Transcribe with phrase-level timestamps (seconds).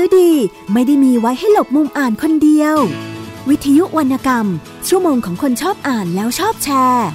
[0.00, 0.30] ือดี
[0.72, 2.76] ไม่ได้มีไว้ให้หลบมุมอ่านคนเดียว
[3.48, 4.46] วิทยุวรรณกรรม
[4.88, 7.08] ชั่วโมงของคนชอบอ่านแล้วชอบแชร์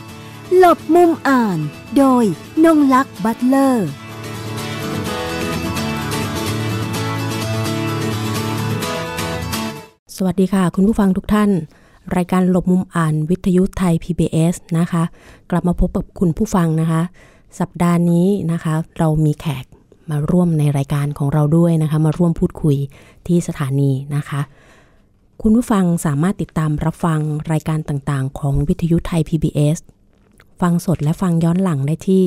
[0.58, 1.58] หลบมุมอ่าน
[1.98, 2.24] โดย
[2.66, 3.88] นงลักษ์บัตเลอร์
[10.16, 11.50] สวัสดีค่ะ คุณผู้ฟังทุกท่าน
[12.16, 15.04] รายการหลบมุมอ่านวิทยุไทย PBS นะคะ
[15.52, 17.02] กลับมาพบกับคุณผู้ฟังนะคะ
[17.60, 19.66] สัปดาห์นี้นะคะ เรามีแขก
[20.12, 22.78] มาร่วมในรายการของเราด้วยนะคะ มาร่วมพูดคุย
[23.28, 24.42] ที่สถานีนะคะ
[25.42, 27.20] คุณผู้ฟังสามารถติดตามรับฟัง
[27.52, 29.78] รายการต่างๆ ของวิทยุไทย PBS
[30.62, 32.26] ฟังสดและฟังย้อนหลังได้ที่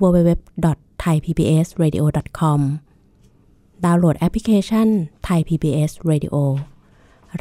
[0.00, 2.60] www.thaipbsradio.com
[3.84, 4.88] ดาวน์โหลดแอปพลิเคชัน
[5.26, 6.36] Thai PBS Radio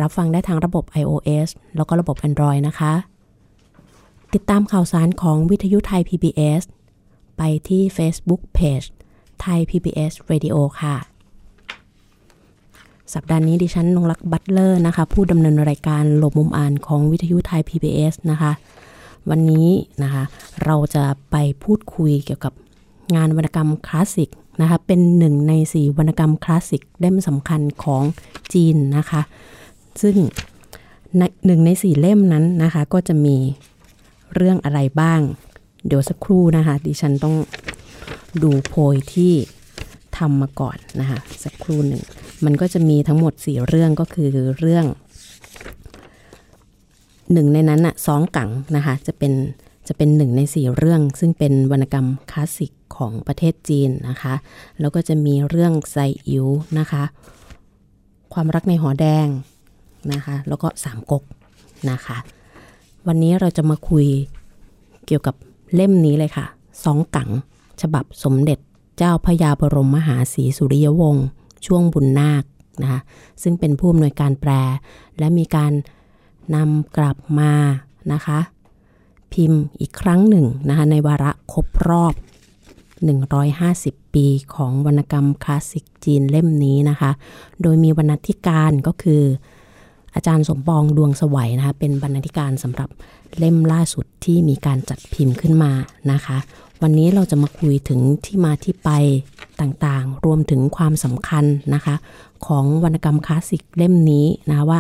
[0.02, 2.94] รับฟังได้ทางระบบ iOS แล้วก็ระบบ Android นะคะ
[4.34, 6.62] ติดตามข่าวสารของวิทยุไทย PBS
[7.38, 8.88] ไปที่ Facebook Page
[9.42, 10.96] ไทย PBS Radio ค่ะ
[13.14, 18.52] สัปดาห์นี้ดิฉันนงรักบัตเลอร์นะคะ ผู้ดำเนินรายการหลบมุมอ่านของวิทยุไทย PBS นะคะ
[19.30, 19.68] วันนี้
[20.04, 20.24] นะคะ
[20.66, 22.54] เราจะไปพูดคุยเกี่ยวกับ
[23.16, 24.30] งานวรรณกรรมคลาสสิก
[24.62, 28.04] นะคะ เป็นหนึ่งในสี่วรรณกรรมคลาสสิกเล่มสำคัญของ
[28.54, 29.22] จีนนะคะ
[30.02, 30.16] ซึ่ง
[31.46, 33.36] หนึ่งในสี่เล่มนั้นนะคะ ก็จะมี
[34.36, 35.20] เรื่องอะไรบ้าง
[35.86, 37.36] เดี๋ยวสักครู่นะคะ ดิฉันต้อง
[38.44, 39.34] ดูโพยที่
[40.18, 42.04] ทำมาก่อนนะคะสักครู่หนึ่ง
[42.46, 44.30] มันก็จะมีทั้งหมดสี่เรื่องก็คือ
[44.60, 44.86] เรื่อง
[47.34, 49.34] หนึ่งในนั้นอะสองกังนะคะจะเป็น
[49.88, 54.34] จะเป็นหนึ่งในสี่เรื่อง ซึ่งเป็นวรรณกรรมคลาสสิกของประเทศจีนนะคะ
[54.80, 55.96] แล้วก็จะมีเรื่องไซ
[56.28, 56.46] อิ๋ว
[56.80, 57.04] นะคะ
[58.34, 59.28] ความรักในหอแดง
[60.14, 61.24] นะคะ แล้วก็สามก๊ก
[61.92, 62.18] นะคะ
[63.08, 64.08] วันนี้เราจะมาคุย
[65.06, 65.36] เกี่ยวกับ
[65.74, 66.46] เล่มนี้เลยค่ะ
[66.86, 67.30] สองกัง
[67.82, 68.60] ฉบับสมเด็จ
[68.98, 71.26] เจ้าพระยาบรมมหาศรีสุริยวงศ์
[71.66, 72.44] ช่วงบุญนาค
[72.82, 73.00] นะคะ
[73.44, 74.52] ซึ่งเป็นผู้อำนวยการแปล
[75.20, 75.74] และมีการ
[76.56, 77.54] นำกลับมา
[78.14, 78.40] นะคะ
[79.34, 82.14] พิมพ์อีกครั้งหนึ่งนะคะในวาระครบรอบ
[83.34, 84.26] 150 ปี
[84.56, 87.12] ของวรรณกรรมคลาสสิกจีนเล่มนี้นะคะ
[87.62, 89.24] โดยมีวรรณาธิการก็คือ
[90.16, 92.90] อาจารย์สมปองดวงสวัยนะคะเป็นบรรณาธิการสำหรับ
[93.38, 95.72] เล่มล่าสุดที่มีการจัดพิมพ์ขึ้นมา
[96.12, 96.38] นะคะ
[96.82, 98.90] วันนี้เราจะมาคุยถึงที่มาที่ไป
[99.62, 101.96] ต่างๆ รวมถึงความสำคัญนะคะ
[102.46, 104.80] ของวรรณกรรมคลาสสิกเล่มนี้นะว่า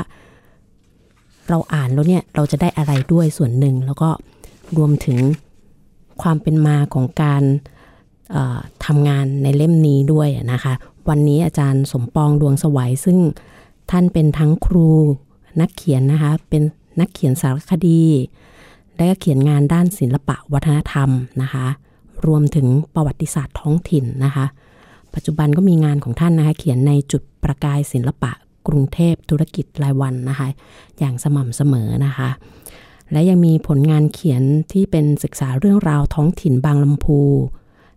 [1.50, 4.09] เราอ่านแล้วเนี่ยเราจะได้อะไรด้วยส่วนหนึ่ง แล้วก็
[4.78, 5.17] รวมถึง
[6.22, 7.44] ความเป็นมาของการ
[8.85, 10.73] ทำงานในเล่มนี้ด้วยนะคะ
[11.09, 13.17] วันนี้อาจารย์สมปองดวงสวัยซึ่ง
[13.91, 14.90] ท่านเป็นทั้งครู
[15.61, 16.63] นักเขียนนะคะ เป็น
[17.00, 18.03] นักเขียนสารคดี
[18.95, 21.09] และก็เขียนงานด้านศิลปะวัฒนธรรม
[21.41, 21.67] นะคะ
[22.27, 24.45] รวมถึงประวัติศาสตร์ท้องถิ่นนะคะ
[25.13, 28.31] ปัจจุบันก็มีงานของท่านนะคะเขียนในจุดประกายศิลปะ
[28.67, 30.47] กรุงเทพธุรกิจรายวันนะคะ
[30.99, 32.29] อย่างสม่ำเสมอนะคะ
[33.11, 37.19] และยังมีผลงานเขียนที่เป็นศึกษาเรื่องราวท้องถิ่นบางลำพู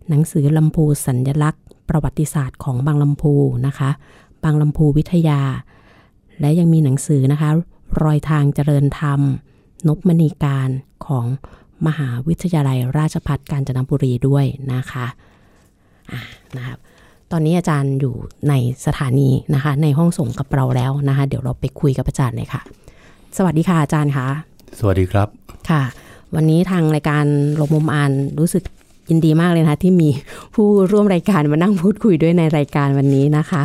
[0.09, 3.33] หนังสือลำพูสัญญลักษณ์ ประวัติศาสตร์ของบางลำพู
[3.67, 3.89] นะคะ
[4.43, 5.41] บางลำพูวิทยา
[6.39, 7.49] และยังมีหนังสือนะคะ
[8.03, 9.19] รอยทางเจริญธรรม
[9.87, 10.69] นบมณีการ
[11.07, 11.25] ของ
[11.87, 16.21] มหาวิทยาลัยราชภัฏกาญจนบุรีด้วยนะคะะ
[16.57, 16.77] นะครับ
[17.31, 18.15] ตอนนี้อาจารย์อยู่
[18.49, 18.53] ใน
[18.85, 22.61] สถานีนะคะ ในห้องส่งกับเราแล้วนะคะ เดี๋ยวเราไปคุยกับอาจารย์เลยค่ะ
[23.37, 24.27] สวัสดีค่ะอาจารย์คะ
[24.79, 25.27] สวัสดีครับ
[25.69, 25.83] ค่ะ
[26.35, 27.25] วันนี้ทางรายการ
[27.59, 28.63] ลมมุมอ่านรู้สึก
[29.09, 30.09] ยินดีมากเลยนะคะที่มี
[30.55, 33.61] ผู้ร่วมรายการมานั่งพูดคุยด้วยในรายการวันนี้นะคะ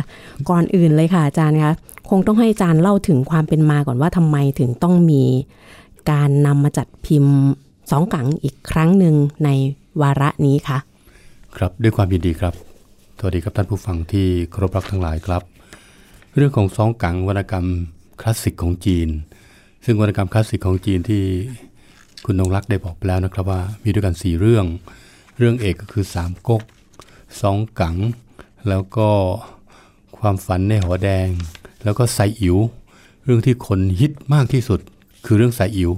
[0.49, 1.71] ก่อนอื่นเลยค่ะอาจารย์คะ
[2.09, 5.23] คงต้องให้อาจารย์เล่าถึงความเป็นมาก่อนว่าทำไมถึงต้องมี
[6.11, 7.35] การนำมาจัดพิมพ์
[7.91, 9.15] สองกังอีกครั้งหนึ่ง
[9.45, 9.49] ใน
[10.01, 10.77] วาระนี้คะ
[11.57, 12.53] ครับด้วยความยินดีครับ
[13.19, 15.43] สวัสดีครับท่านผู้ฟังที่เคารพรักทั้งหลายครับ
[16.35, 17.65] เรื่องของสองกังวรรณกรรม
[18.21, 19.09] คลาสสิกของจีน
[19.85, 21.23] ซึ่งวรรณกรรมคลาสสิกของจีนที่
[22.25, 24.65] คุณนงรักได้บอกไปแล้วนะครับว่ามีด้วยกันสี่เรื่อง
[25.37, 26.61] เรื่องเอกก็คือสามก๊ก
[27.41, 27.95] สองกัง
[28.69, 29.09] แล้วก็
[30.17, 31.27] ความฝันในหอแดง
[31.83, 32.57] แล้วก็ไซอิ๋ว
[33.23, 34.79] เรื่องที่คนฮิตมากที่สุด
[35.25, 35.91] คือเรื่องไซอิ๋ว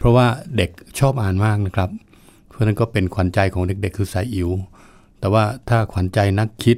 [0.00, 0.26] เพราะว่า
[0.56, 1.90] เด็กชอบอ่านมากนะครับ
[2.48, 4.50] เพราะนั้นก็เป็นขวัญใจของเด็กๆ คือไซอิ๋ว
[5.18, 6.76] แต่ว่าถ้าขวัญใจนักคิด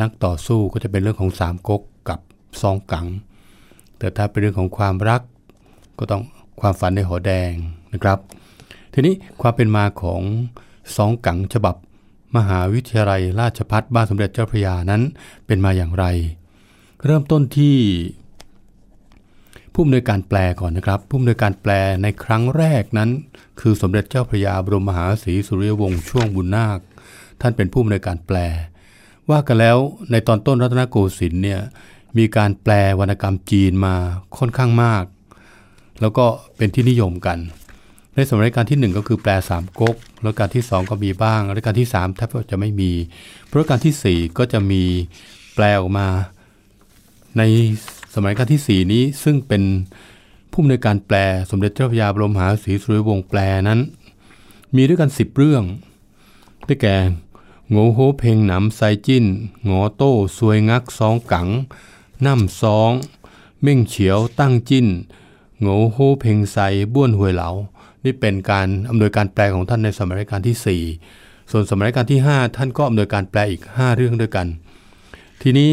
[0.00, 2.18] นักต่อสู้ก็จะเป็นเรื่องของสามก๊กกับ
[2.60, 3.06] ซองกัง
[3.98, 5.22] แต่ถ้าเป็นเรื่องของความรัก
[5.98, 6.22] ก็ต้อง
[6.60, 7.52] ความฝันในหอแดง
[7.92, 8.18] นะครับ
[8.92, 10.22] ทีนี้ความเป็นมาของ
[10.96, 11.74] สองกังฉบับ
[12.36, 15.02] มหาวิทยาลัยราชพัฒบ้านสมเด็จเจ้าพระยานั้น
[15.46, 16.04] เป็นมาอย่างไร
[17.04, 17.76] เริ่มต้นที่
[19.82, 21.72] ผู้อำนวยการแปลก่อนนะครับ ผู้อำนวยการแปล
[22.02, 23.10] ในครั้งแรกนั้น
[23.60, 26.78] คือสมเด็จเจ้าพระยาบรมมหาศรีสุริยวงศ์ช่วงบุญนาค
[27.40, 28.36] ท่านเป็นผู้อำนวยการแปล
[29.30, 29.76] ว่ากันแล้ว
[30.10, 31.60] ในตอนต้นรัตนโกสินทร์เนี่ย
[32.18, 33.94] มีการแปลวรรณกรรมจีนมา
[34.38, 35.04] ค่อนข้างมาก
[36.00, 36.24] แล้วก็
[36.56, 37.38] เป็นที่นิยมกัน
[38.14, 42.90] ในสมัยรัชกาลที่ 1 ก็คือแปลสามก๊กรัชกาลที่ 2 ก็มีบ้างรัชกาลที่3แทบจะไม่มี
[43.52, 44.82] รัชกาลที่ 4 ก็จะมี
[45.54, 46.06] แปลออกมา
[47.38, 47.42] ใน
[48.14, 49.62] สมัยกาลที่ 4 นี้ซึ่งเป็น
[50.50, 51.16] ผู้อำนวยการแปล
[51.50, 53.80] สมเด็จเจ้าพระยาบรมหาศรีสุริวงศ์แปลนั้น
[54.74, 55.62] มีด้วยกัน 10 เรื่อง
[56.66, 56.96] ได้แก่
[57.70, 59.24] โงโฮเพงหนำไซจิ้น
[59.64, 61.48] หงอโต้ซวยงักซองกัง
[62.26, 62.90] น้ำซอง
[63.62, 64.86] เม่งเฉียวตั้งจิ้น
[65.60, 66.56] โงโฮเพงไซ
[66.94, 67.50] บ้วนหวยเหลา
[68.04, 74.46] นี่เป็นการอำนวยการแปลของท่านในสมัยรัชกาลที่ 4 ส่วนสมัยรัชกาลที่ 5 ท่านก็อำนวยการแปลอีก 5 เรื่องด้วยกัน
[75.42, 75.72] ทีนี้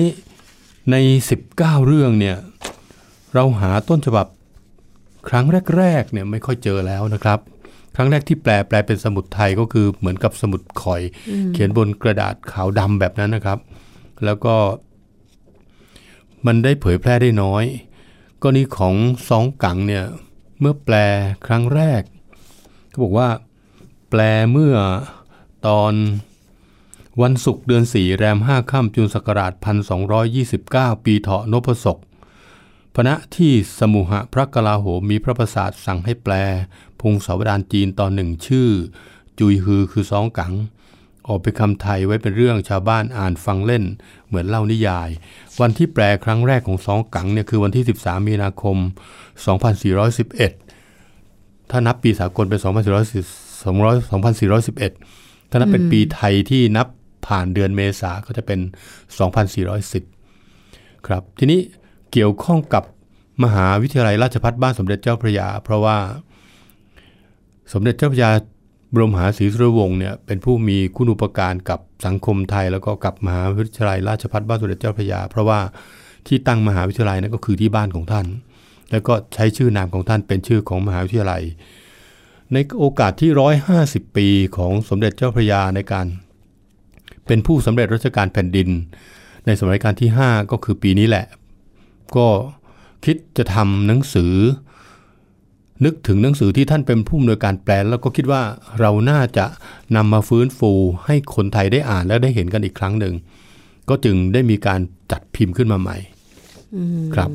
[0.92, 0.96] ใน
[1.42, 2.38] 19 เรื่องเนี่ย
[3.34, 4.28] เราหาต้นฉบับ
[5.30, 5.46] ครั้ง
[5.78, 7.40] แรกๆเนี่ยไม่ค่อยเจอแล้วนะครับ
[7.96, 11.02] ครั้งแรกที่แปลแปลเป็นสมุดไทยก็คือเหมือนกับสมุดข่อย
[11.54, 13.60] เขียนบนกระดาษขาวดำแบบนั้นนะครับ
[14.26, 14.56] แล้วก็
[16.46, 17.64] มันได้เผยแพร่ได้น้อย
[18.42, 18.96] กรณีของ
[19.30, 20.06] สองกังเนี่ย
[20.60, 20.96] เมื่อแปล
[21.48, 22.02] ครั้งแรก
[22.90, 23.30] เขาบอกว่า
[24.10, 24.76] แปลเมื่อ
[25.68, 25.94] ตอน
[27.24, 29.52] วันศุกร์เดือนสี่แรมห้าค่ำจุนศักราช
[30.28, 31.98] 1229 ปีเถาะนพศก
[32.96, 36.34] พณะที่สมุหะพระกลาโหมมีพระประสาทสั่งให้แปล
[37.02, 38.70] พงศาวดารจีนตอนหนึ่งชื่อ
[39.40, 40.54] จุยฮือคือสองกัง
[41.28, 43.84] ออกเป็นคำไทยไว้เป็นเรื่องชาวบ้านอ่านฟังเล่น
[44.28, 45.10] เหมือนเล่านิยาย
[45.62, 48.78] วันที่แปลครั้งแรกของสองกังเนี่ยคือวันที่ 13 มีนาคม
[50.84, 56.88] 2411 ถ้านับปีสากลเป็น 2411ถ้านับเป็นปีไทยที่นับ
[57.26, 58.60] ผ่านเดือนเมษาก็จะเป็น
[60.24, 61.60] 2410 ครับ ทีนี้
[62.12, 62.84] เกี่ยวข้องกับ
[63.44, 65.98] มหาวิทยาลัยราชภัฏบ้านสมเด็จเจ้าพระยา เพราะว่า
[67.74, 68.30] สมเด็จเจ้าพระยา
[68.94, 75.60] บรมหาศรีสุรวงศ์เนี่ยเป็นผู้มีคุณูปการกับสังคมไทย แล้วก็กับมหาวิทยาลัยราชภัฏบ้านสมเด็จเจ้าพระยา เพราะว่า
[76.28, 78.26] ที่ตั้งมหาวิทยาลัยนั้นก็คือที่บ้านของท่าน
[78.92, 81.44] แล้วก็ใช้ชื่อนามของท่านเป็นชื่อของมหาวิทยาลัย
[82.54, 83.32] ในโอกาสที่
[83.74, 84.28] 150 ปี
[84.58, 86.08] ของสมเด็จเจ้าพระยาในการ
[87.28, 88.70] เป็นผู้สำเร็จราชการแผ่นดิน
[89.46, 91.26] ในสมัยรัชกาลที่ 5 ก็คือปีนี้แหละ
[92.16, 92.28] ก็
[93.06, 94.34] คิดจะทำหนังสือ
[95.86, 98.42] นึกถึงหนังสือที่ท่านเป็นผู้อำนวยการแปลแล้วก็คิดว่า
[98.80, 99.46] เราน่าจะ
[99.96, 100.72] นำมาฟื้นฟู
[101.06, 103.14] ให้คนไทยได้อ่านและได้เห็นกันอีกครั้งหนึ่ง
[103.90, 104.80] ก็จึงได้มีการ
[105.12, 105.98] จัดพิมพ์ขึ้นมาใหม่
[107.16, 107.30] ครับ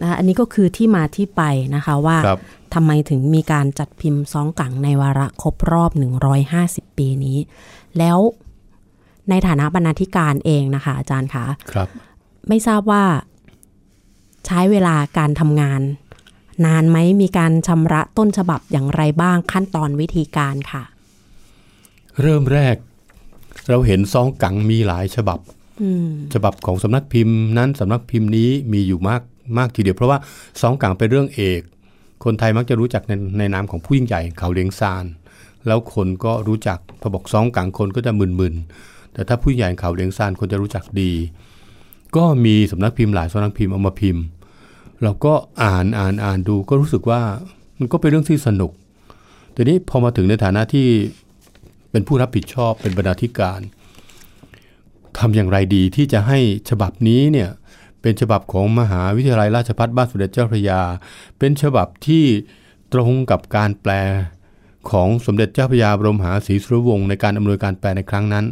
[0.00, 1.42] นะคะอันนี้ก็คือที่มาที่ไป
[1.74, 2.40] นะคะว่าครับ
[2.74, 5.90] ทำไมถึงมีการจัดพิมพ์ซองกังในวาระครบรอบ
[6.44, 7.38] 150 ปีนี้
[7.98, 8.18] แล้ว
[9.30, 11.88] ในฐานะบรรณาธิการเองนะคะ อาจารย์คะครับ
[12.48, 13.04] ไม่ทราบว่า
[14.46, 15.80] ใช้เวลาการทำงาน
[16.66, 20.82] นานไหมมีการชำระต้นฉบับอย่างไรบ้างขั้นตอนวิธีการค่ะ
[22.20, 22.76] เริ่มแรก
[23.68, 25.38] เราเห็นซองกังมีหลายฉบับ
[25.82, 29.22] อืมฉบับของสำนักพิมพ์นั้นสำนักพิมพ์นี้มีอยู่มาก
[29.58, 30.18] มากทีเดียว เพราะว่า
[30.62, 31.60] สองกังเป็นเรื่องเอก
[32.24, 35.04] คนไทยมักจะรู้จักในในนามของผู้ยิ่งใหญ่เขาเลียงซาน
[35.66, 41.12] แล้วคนก็รู้จักพอบอกสองกังคนก็จะมึนๆ แต่ถ้าผู้ใหญ่เขาเลียงซานคนจะรู้จักดี
[42.16, 44.22] ก็มีสำนักพิมพ์หลายสำนักพิมพ์เอามาพิมพ์
[45.02, 47.22] เราก็อ่านอ่านอ่านดูก็รู้สึกว่า
[47.78, 48.72] มันก็เป็นเรื่องที่สนุก
[49.54, 50.88] ทีนี้พอมาถึงในฐานะที่
[51.90, 53.60] เป็นผู้รับผิดชอบเป็นบรรณาธิการ
[55.18, 56.38] ทำอย่างไรดีที่จะให้
[56.70, 57.50] ฉบับนี้เนี่ย
[58.02, 60.80] เป็นฉบับของมหาวิทยาลัยราชภัฏบ้านสมเด็จเจ้าพระยา
[61.38, 62.24] เป็นฉบับที่
[62.92, 63.92] ตรงกับการแปล
[64.90, 68.44] ของสมเด็จเจ้าพระยาบรมหาศรีสุรวงศ์ในการอำนวยการแปลในครั้งนั้น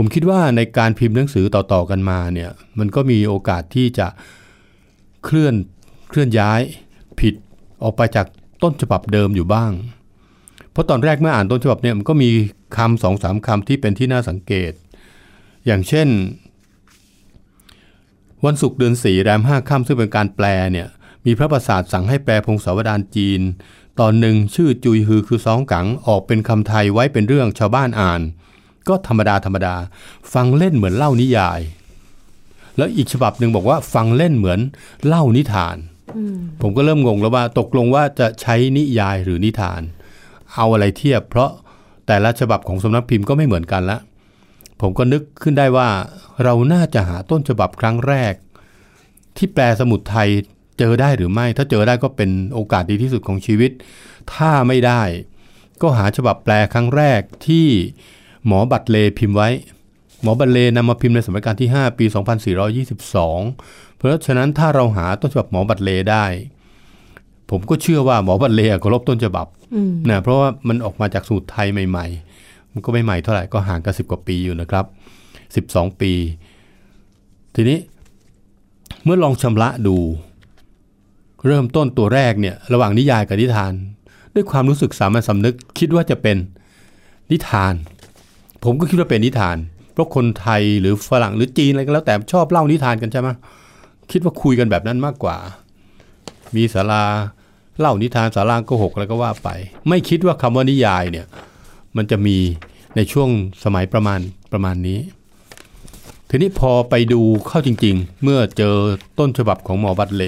[0.00, 4.06] ผมคิดว่าในการพิมพ์หนังสือต่อๆกันมาเนี่ยมันก็มีโอกาสที่จะ
[5.24, 5.54] เคลื่อน
[6.08, 6.60] เคลื่อนย้าย
[7.20, 7.34] ผิด
[7.82, 8.26] ออกไปจาก
[8.62, 9.72] ต้นฉบับเดิมอยู่บ้าง
[10.70, 12.30] เพราะตอนแรกเมื่ออ่านต้นฉบับเนี่ยมันก็มี
[12.76, 14.72] คำสองสามคำที่เป็นที่น่าสังเกต
[15.66, 16.08] อย่างเช่น
[18.44, 20.88] วันศุกร์เดือนสี่แรมห้าค่ำซึ่งเป็นการแปลเนี่ย
[21.26, 23.40] มีพระประสาทสั่งให้แปลพงศาวดารจีน
[24.00, 28.22] ตอนหนึ่งชื่อจุยฮือคือสองกังออกเป็นคำไทยไว้เป็นเรื่องชาวบ้านอ่าน
[28.88, 29.74] ก็ธรรมดาธรรมดา
[30.32, 31.60] ฟังเล่นเหมือนเล่านิยาย
[32.76, 34.60] แล้วอีกฉบับหนึ่งบอกว่าฟังเล่นเหมือน
[35.06, 35.76] เล่านิทาน
[36.60, 39.80] ผมก็เริ่มงงแล้วว่าตกลงว่าจะใช้นิยายหรือนิทาน
[40.54, 41.50] เอาอะไรเทียบ เพราะ
[42.06, 43.98] แต่ละฉบับของสำนักพิมพ์ก็ไม่เหมือนกันละ
[44.80, 45.88] ผมก็นึกขึ้นได้ว่า
[46.44, 48.34] เราน่าจะหาต้นฉบับครั้งแรก
[49.36, 50.28] ที่แปลสมุดไทย
[50.78, 53.70] เจอได้หรือไม่ ถ้าเจอได้ก็เป็นโอกาสดีที่สุดของชีวิต
[54.34, 55.02] ถ้าไม่ได้
[55.82, 57.66] ก็หาฉบับแปลครั้งแรกที่
[58.48, 59.48] หมอบัตรเลพิมพ์ไว้
[60.22, 62.04] หมอบัตรเลนำมาพิมพ์ในสมัยการที่ 5 ปี
[63.20, 66.24] 2422 เพราะฉะนั้นถ้าเราหาต้นฉบับหมอบัตรเลได้
[67.50, 72.06] ผมก็เชื่อว่าหมอบัตรเลเคารพต้นฉบับอืมนะเพราะว่ามันออกมาจากสูตรไทยใหม่
[72.40, 74.84] ๆ มันก็ไม่ใหม่เท่าไหร่ก็ห่างกันสิบกว่าปีอยู่นะครับ
[75.68, 76.12] 12 ปี
[77.54, 77.78] ทีนี้
[79.04, 79.96] เมื่อลองชำระดู
[81.46, 83.72] เริ่มต้นตัวแรกเนี่ยระหว่างนิยายกับนิทาน
[84.34, 86.36] ด้วยความรู้สึกสามัญสำนึกคิดว่าจะเป็น
[87.30, 87.74] นิทาน
[88.64, 89.56] ผมก็คิดว่าเป็นนิทาน
[89.92, 93.28] เพราะคนไทยหรือฝรั่งหรือจีนอะไรก็แล้วแต่ชอบเล่านิทานกันใช่ไหม
[94.10, 95.36] คิดว่าคุยกันแบบนั้นมากกว่า
[96.56, 97.04] มีศาลา
[97.78, 99.48] เล่านิทานศาลาโกหกอะไรก็ว่าไป
[99.88, 101.26] ไม่คิดว่าคำว่านิยายเนี่ย
[101.96, 102.36] มันจะมี
[102.96, 103.28] ในช่วง
[103.64, 104.20] สมัยประมาณ
[104.52, 105.00] ประมาณนี้
[106.28, 108.74] ทีนี้พอไปดูเข้าจริง ๆ เมื่อเจอ
[109.18, 110.24] ต้นฉบับของหมอบัตเล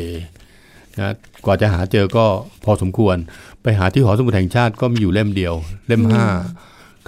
[0.99, 2.25] นะกว่าจะหาเจอก็
[2.65, 3.17] พอสมควร
[3.63, 5.55] ไปหาที่หอสมุดแห่งชาติก็มีอยู่เล่มเดียว
[5.87, 6.25] เล่มห้า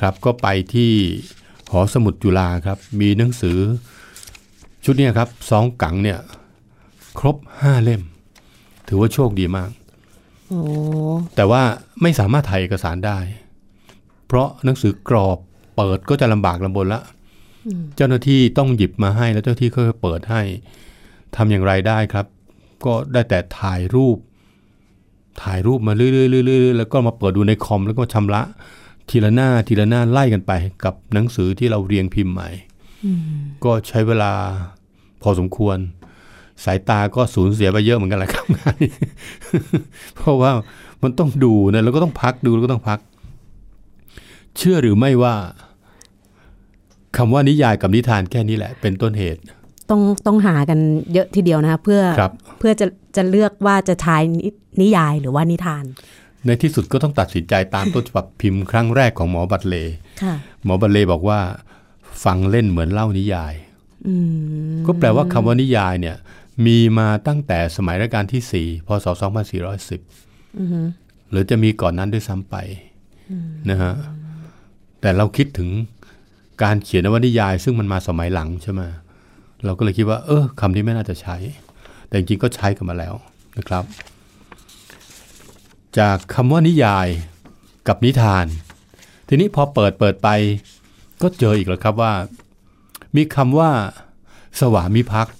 [0.01, 0.93] ครับก็ไปที่
[1.71, 3.59] หอสมุดจุฬาครับ มีหนังสือ
[4.85, 6.19] ชุดเนี้ครับสองกังเนี่ย
[7.19, 8.03] ครบห้าเล่ม
[8.89, 9.71] ถือว่าโชคดีมาก
[10.49, 10.61] โอ้
[11.37, 11.63] แต่ว่า
[12.03, 13.19] ไม่สามารถถ่ายเอกสารได้
[14.27, 15.39] เพราะหนังสือกรอบ
[15.77, 17.01] เปิดก็จะลำบากลำบนละ
[17.97, 20.43] เจ้าหน้าที่ต้องหยิบมาให้แล้วเจ้าหน้าที่ค่อยๆเปิดให้
[21.37, 22.27] ทำอย่างไรได้ครับ
[22.85, 24.19] ก็ได้แต่ถ่ายรูป
[25.43, 28.43] ถ่ายรูปมาเรื่อยๆเรื่อยๆแล้วก็มาเปิดดูในคอมแล้วก็ชำระ
[29.13, 30.53] ทีละหน้าทีละหน้าไล่กันไป
[30.85, 32.49] กับหนังสือที่เราเรียงพิมพ์ใหม่
[33.65, 34.33] ก็ใช้เวลา
[35.23, 35.79] พอสมควร
[36.65, 38.93] สายตาก็สูญเสียไปเยอะเหมือนกันแหละครับงานนี้
[40.17, 40.51] เพราะว่า
[41.03, 42.99] มันต้องดูนะแล้วก็ต้องพักดูแล้วก็ต้องพัก
[44.57, 45.35] เชื่อหรือไม่ว่า
[47.17, 49.41] คำว่านิยายกับนิทานแค่นี้แหละ เป็นต้นเหตุ
[49.91, 50.79] ต้องต้องหากัน
[51.13, 54.51] เยอะทีเดียวนะคะเพื่อครับเพื่อจะจะเลือกว่าจะทายนิ
[54.81, 55.85] นิยายหรือว่านิทาน
[56.47, 59.77] ในที่สุดก็ต้องตัดสินใจตามต้นฉบับพิมพ์ครั้งแรกของหมอบัตเล
[60.23, 60.35] ค่ะ
[60.65, 61.41] หมอบัตเลบอกว่า
[62.25, 63.55] ฟังเล่นเหมือนเล่านิยาย
[64.07, 64.15] อื
[64.73, 66.17] มก็แปลว่าคำว่านิยายเนี่ย
[66.67, 69.07] มีมาตั้งแต่สมัยรัชกาลที่4พศ
[69.79, 72.57] 2410หรือจะมีก่อนนั้นด้วยซ้ำไป
[73.71, 73.93] นะฮะ
[75.01, 75.69] แต่เราคิดถึง
[76.63, 78.81] การเขียนนวนิยาย ซึ่งมันมาสมัยหลังใช่ไหม
[79.65, 81.37] เราก็เลยคิดว่า เออคำนี้ไม่น่าจะใช้
[82.07, 83.15] แต่จริงๆก็ใช้กันมาแล้ว
[83.59, 83.85] นะครับ
[85.99, 87.09] จากคำว่านิยาย
[87.89, 88.47] กับนิทาน
[89.29, 90.29] ทีนี้พอเปิดเปิดไป
[91.23, 92.13] ก็เจออีกแล้วครับว่า
[93.17, 93.71] มีคำว่า
[94.61, 95.35] สวามิภักดิ์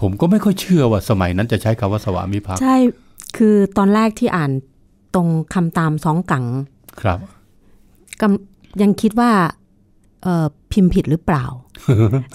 [0.00, 2.76] ผมก็ไม่ค่อยเชื่อว่าสมัยนั้นจะใช้คำว่าสวามิภักดิ์ใช่
[3.36, 4.50] คือตอนแรกที่อ่าน
[5.14, 6.44] ตรงคำตามสองกัง
[7.00, 7.18] ครับ
[8.20, 9.30] กำยังคิดว่า
[10.22, 11.44] เอ่อพิมพ์ผิดหรือเปล่า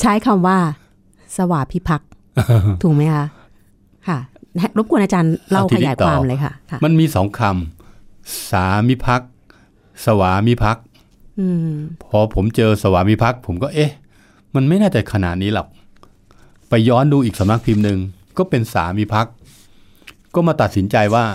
[0.01, 0.57] ใช้คำว่า
[1.35, 2.09] สวาพิภักษ์
[2.81, 3.25] ถูกไหมคะค่ะ
[4.77, 9.29] รบกวนอาจารย์เล่าเอาทีขนี้ยายต่อความเลยค่ะค่ะ มันมีสองคำสามิภักดิ์
[10.05, 10.85] สวามิภักดิ์
[11.39, 13.91] อืมพอผมเจอสวามิภักดิ์ผมก็เอ๊ะ
[14.55, 15.67] มันไม่น่าจะขนาดนี้หรอก
[16.69, 17.99] ไปย้อนดูอีกสำนักพิมพ์หนึ่ง
[18.37, 19.33] ก็เป็นสามิภักดิ์
[20.35, 21.25] ก็มาตัดสินใจว่า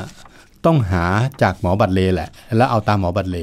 [0.64, 1.04] ต้องหา
[1.42, 3.38] จากหมอบัตเลแหละ แล้วเอาตามหมอบัตเล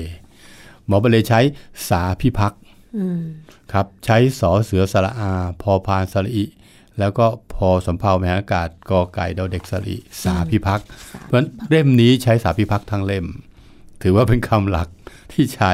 [0.87, 1.39] หมอบัตเลใช้
[1.87, 2.59] สาพิภักดิ์
[2.97, 3.21] อืม
[3.71, 6.43] ครับ ใช้สอเสือสระอา พอพานสระอิ
[6.99, 10.87] แล้วก็พอสำเภาแมหอากาศกอไก่ดอเด็กสระอิสาพิพักษ์
[11.23, 13.25] เพราะฉะนั้นเล่มนี้ใช้สาพิพักษ์ทั้งเล่ม
[14.01, 14.87] ถือว่าเป็นคำหลัก
[15.31, 15.73] ที่ใช้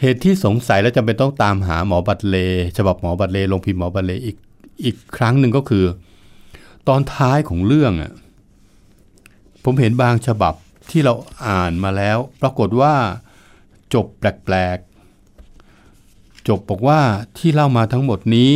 [0.00, 2.36] เหตุที่สงสัยและจำเป็นต้องตามหาหมอบัตเล
[2.76, 4.36] ฉบับหมอบัตเลลงพิมพ์หมอบัตเลอีก
[4.84, 5.84] อีกครั้งหนึ่งก็คือ
[6.88, 8.12] ตอนท้ายของเรื่องอะ
[9.64, 10.54] ผมเห็นบางฉบับ
[10.90, 11.14] ที่เรา
[11.46, 12.94] อ่านมาแล้ว ปรากฏว่า
[13.94, 17.00] จบแปลกๆจบบอกว่า
[17.38, 18.52] ที่เล่ามาทั้งหมดนี้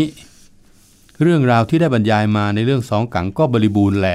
[1.23, 4.09] เรื่องราวที่ได้บรรยายมาในเรื่องสองกังก็บริบูรณ์แล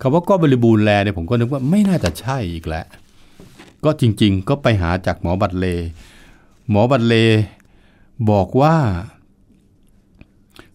[0.00, 2.86] คำว่าก็บริบูรณ์แลเนี่ยผมก็นึกว่าไม่น่าจะใช่อีกแล้ว
[3.84, 5.66] ก็จริง ๆ ก็ไปหาจากหมอบัตเล
[6.70, 7.14] หมอบัตเล
[8.30, 8.76] บอกว่า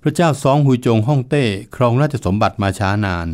[0.02, 3.28] พระเจ้าซองฮุยจงฮ่องเต้ครองราชสมบัติมาช้านาน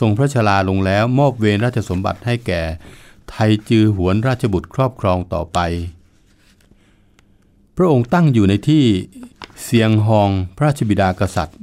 [0.00, 2.62] ทรงพระชราลงแล้วมอบเวรราชสมบัติให้แก่
[3.30, 5.58] ไทยจือหวนราชบุตรครอบครองต่อไป
[7.76, 8.84] พระองค์ตั้งอยู่ในที่
[9.64, 11.58] เสียงฮองพระราชบิดากษัตริย์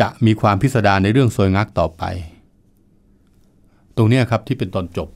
[0.00, 2.02] จะมีความพิสดารในเรื่องซวยงักต่อไป
[3.96, 5.08] ตรงนี้ครับที่เป็นตอนจบ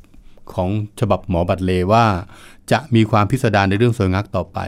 [0.54, 2.06] ของฉบับหมอบัตเลว่า
[2.72, 4.58] จะมีความพิสดารในเรื่องซวยงักต่อไป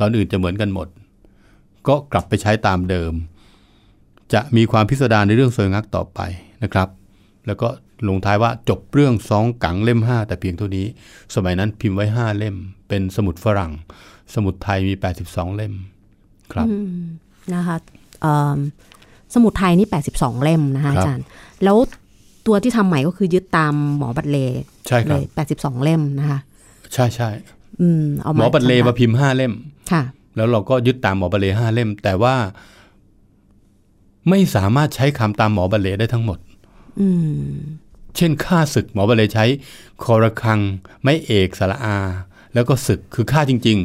[0.00, 0.88] ตอนอื่นจะเหมือนกันหมด
[1.88, 3.12] ก็กลับไปใช้ตามเดิม
[4.32, 6.20] จะมีความพิสดารในเรื่องซวยงักต่อไป
[6.62, 6.88] นะครับ
[7.46, 7.68] แล้วก็
[8.08, 10.86] ลงท้ายว่าจบเรื่องสองกังเล่ม 5 แต่เพียงเท่านี้
[11.34, 12.56] สมัยนั้นพิมพ์ไว้ 5 เล่ม
[12.88, 13.72] เป็นสมุดฝรั่ง
[14.34, 15.74] สมุดไทยมี 82 เล่ม
[16.52, 16.66] ครับ
[17.54, 17.76] นะคะ
[18.22, 18.58] เอิ่ม
[19.34, 21.24] สมุดไทยนี่ 82 เล่มนะคะครับอาจารย์
[21.64, 21.76] แล้ว
[22.46, 24.38] ตัวที่ทำใหม่ก็คือยึดตามหมอบัตรเล
[24.86, 25.22] ใช่คเลรับย
[25.54, 26.38] 82 เล่มนะคะ
[26.94, 27.30] ใช่ใช่
[27.80, 29.52] อืมเอาหมอบัตรเลมาพิมพ์5เล่ม
[29.92, 30.02] ค่ะ
[30.36, 32.34] แล้วเราก็ยึดตามหมอบัตรเลห้าเล่ม แต่ว่า
[34.28, 36.38] ไม่สามารถใช้คำตามหมอบัตรเลได้ทั้งหมด
[37.00, 37.08] อื
[37.48, 37.50] ม
[38.16, 39.44] เช่นค่าศึกหมอบัตรเลใช้
[40.02, 40.58] คอระคัง
[41.04, 41.96] ไม่เอกสระอา
[42.54, 43.80] แล้วก็ศึกคือค่าจริง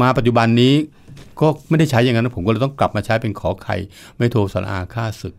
[0.00, 0.74] มาปัจจุบันนี้
[1.40, 3.76] ก็ไม่ได้ใช้อย่างนั้นผมก็เลยต้องกลับมาใช้เป็นขอไข่
[4.16, 5.34] ไม่โทรสระอาค่าศึก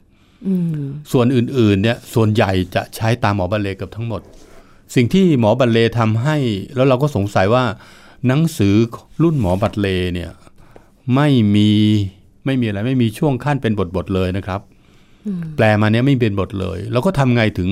[0.48, 4.22] อืมส่วนอื่นๆเนี่ยส่วนใหญ่จะใช้ตามหมอบรัดเลย์เกือบทั้งหมด
[4.96, 6.38] สิ่งที่หมอบรัดเลย์ทำให้
[6.76, 7.64] แล้วเราก็สงสัยว่า
[8.28, 8.76] หนังสือ
[9.24, 10.32] รุ่นหมอบรัดเลย์เนี่ย
[11.16, 11.72] ไม่มี
[12.46, 14.62] ไม่มีอะไรไม่มีช่วงคั่นเป็นบทๆเลยนะครับ
[15.56, 17.70] แปลมาเนี้ยไม่เป็นบทเลย แล้วก็ทำไงถึง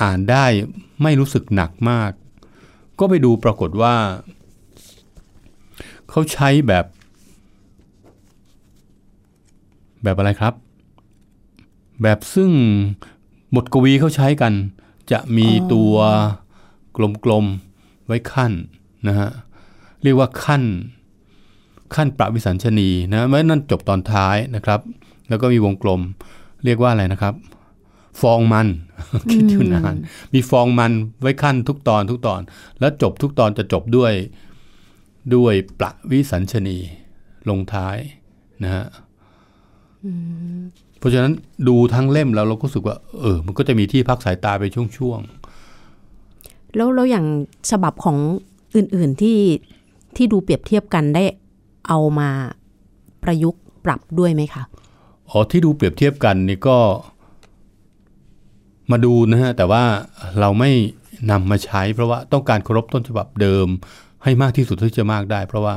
[0.00, 0.44] อ่านได้
[1.02, 2.10] ไม่รู้สึกหนักมาก
[2.98, 3.94] ก็ไปดูปรากฏว่า
[6.10, 6.84] เขาใช้แบบ
[10.02, 10.54] แบบอะไรครับ
[12.02, 12.50] แบบซึ่ง
[13.54, 14.52] บทกวีเขาใช้กัน
[15.12, 15.94] จะมีตัว
[17.24, 18.52] กลมๆไว้ขั้น
[19.08, 19.30] นะฮะ
[20.02, 20.62] เรียกว่าขั้น
[21.94, 24.80] ขั้นประวิสัญชนีนะเมื่อนั้นจบตอนท้ายนะครับ
[25.28, 26.00] แล้วก็มีวงกลม
[26.64, 27.34] เรียกว่าอะไรนะครับ
[28.20, 28.68] ฟองมัน
[29.30, 29.94] คิดอยู่นาน
[30.34, 32.40] มีฟองมันไว้ขั้นทุกตอนทุกตอน
[32.80, 34.12] แล้วจบทุกตอนจะจบด้วย
[35.34, 36.76] ด้วยประวิสัญชนี
[37.48, 37.96] ลงท้าย
[38.62, 38.84] นะฮะ
[40.98, 41.32] เพราะฉะนั้น
[41.68, 45.20] ดูทั้งเล่มแล้วเราก็รู้สึกว่า เออ มันก็จะมีที่พักสายตาไปช่วง
[46.76, 47.26] แล้วแล้วอย่าง
[47.70, 48.18] ฉบับของ
[48.76, 49.38] อื่นๆที่
[50.16, 51.24] ที่ดูเปรียบเทียบกันได้
[51.88, 52.30] เอามา
[53.22, 56.78] ประยุกต์ปรับด้วยไหมคะๆอ๋อที่ดูเปรียบเทียบกันนี่ก็
[58.90, 59.82] มาดูนะฮะแต่ว่า
[60.40, 60.70] เราไม่
[61.30, 63.66] นำมาใช้ เพราะว่าต้องการเคารพต้นฉบับเดิม
[64.22, 65.76] ให้มากที่สุดที่จะมากได้ เพราะว่า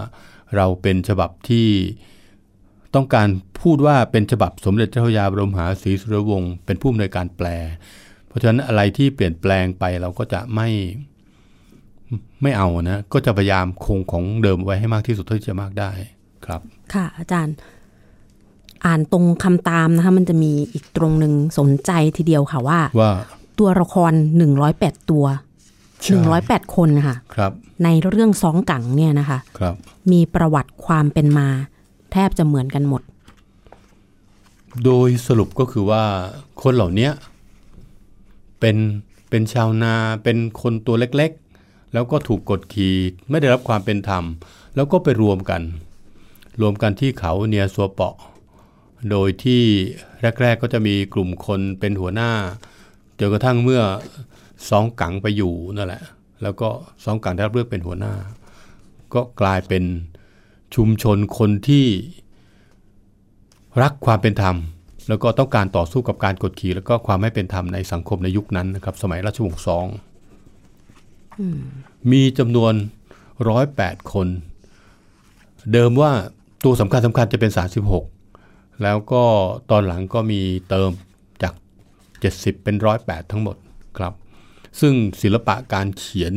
[0.56, 1.68] เราเป็นฉบับที่
[2.96, 3.28] ต้องการ
[3.62, 7.48] พูดว่าเป็นฉบับสมเด็จเจ้าพระยาบรมหาศรีสุรวงศ์เป็นผู้อำนวยการแปล
[8.28, 10.70] เพราะฉะนั้นอะไรที่เปลี่ยนแปลงไปเราก็จะไม่
[12.42, 15.92] ไม่เอานะก็จะพยายามคงของเดิมไว้ให้มากที่สุดเท่าที่จะมากได้
[16.46, 16.62] ครับ
[16.94, 17.56] ค่ะอาจารย์
[18.86, 23.12] อ่านตรงคำตามนะคะมันจะมีอีกตรงหนึ่งสนใจทีเดียวค่ะว่าว่า
[23.60, 24.12] ตัวละคร
[24.62, 25.26] 108ตัว
[26.02, 27.52] ใช่108คนค่ะครับ
[27.84, 29.76] ในเรื่องสองกังเนี่ยนะคะ ครับ
[30.12, 33.02] มีประวัติความเป็นมาแทบจะเหมือนกันหมด
[34.86, 36.04] โดยสรุปก็คือว่า
[36.62, 37.10] คนเหล่านี้
[38.60, 38.78] เป็น
[39.30, 42.96] เป็นชาวนาเป็นคนตัวเล็กๆ แล้วก็ถูกกดขี่
[43.30, 44.24] ไม่ได้รับความเป็นธรรม
[44.76, 45.62] แล้วก็ไปรวมกัน
[46.62, 48.16] รวมกันที่เขาเนียซัวเปาะ
[49.12, 49.64] โดยที่
[50.42, 52.32] แรก ๆ ก็จะมีกลุ่มคนเป็นหัวหน้า
[53.20, 53.82] จนกระทั่งเมื่อ
[54.70, 56.04] สองกังไปอยู่นั่นแหละ
[56.42, 56.70] แล้วก็
[57.04, 58.14] สองกังได้รับเลือกเป็นหัวหน้า
[59.14, 59.84] ก็กลายเป็น
[60.76, 61.86] ชุมชนคนที่
[63.82, 64.56] รักความเป็นธรรม
[65.08, 69.88] แล้วก็ต้องการต่อสู้กับการกดขี่ แล้วก็ความไม่เป็นธรรมในสังคมในยุคนั้นนะครับ สมัยราชวงศ์ซอง
[72.12, 72.74] มีจำนวน
[73.50, 74.28] ร้อยแปดคน
[75.74, 76.12] เดิมว่า
[76.64, 77.52] ตัวสำคัญสำคัญจะเป็น
[78.16, 79.24] 36 แล้วก็
[79.72, 80.90] ตอนหลังก็มีเติม
[81.44, 81.54] จาก
[82.10, 83.58] 70 เป็น108ทั้งหมด
[83.98, 84.14] ครับ
[84.80, 86.34] ซึ่งศิลปะการเขียน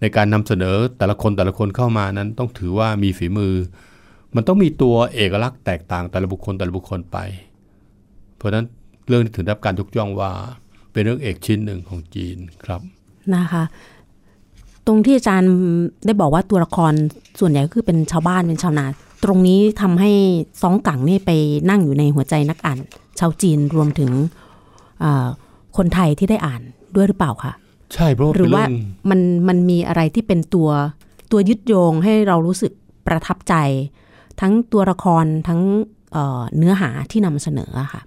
[0.00, 3.54] ในการนำเสนอแต่ละคนแต่ละคนเข้ามานั้นต้องถือว่ามีฝีมือ
[4.34, 7.18] มันต้องมีตัวเอกลักษณ์แตกต่างแต่ละบุคคลแต่ละบุคคลไป
[8.36, 8.66] เพราะฉะนั้น
[9.08, 10.30] เรื่องนี้ถึงได้รับการยกย่องว่า
[10.92, 12.80] เป็นเรื่องเอกชิ้นหนึ่งของจีนครับ
[13.34, 13.64] นะคะ
[14.86, 15.52] ตรงที่อาจารย์
[16.06, 16.92] ได้บอกว่าตัวละคร
[17.40, 18.86] ส่วนใหญ่ก็คือเป็นชาวบ้านเป็นชาวนา
[19.24, 20.10] ตรงนี้ทำให้
[20.62, 21.30] ซองกังนี่ไป
[21.70, 22.78] นั่งอยู่ในหัวใจนักอ่าน
[23.18, 24.10] ชาวจีนรวมถึง
[25.76, 26.62] คนไทยที่ได้อ่าน
[26.94, 27.52] ด้วยหรือเปล่าคะ
[27.94, 30.70] ใช่เพราะว่าหรืเป็นอว่าเรื่องมันมันมีอะไรที่เป็นตัว
[31.32, 32.72] ตัวยึดโยงให้เรารู้สึก
[33.06, 33.54] ประทับใจ
[34.40, 35.60] ทั้งตัวละครทั้ง
[36.12, 38.02] เอ่อเนื้อหาที่นำเสนออะค่ะ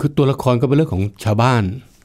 [0.00, 1.62] คือตัวละครก็เป็นเรื่องของชาวบ้าน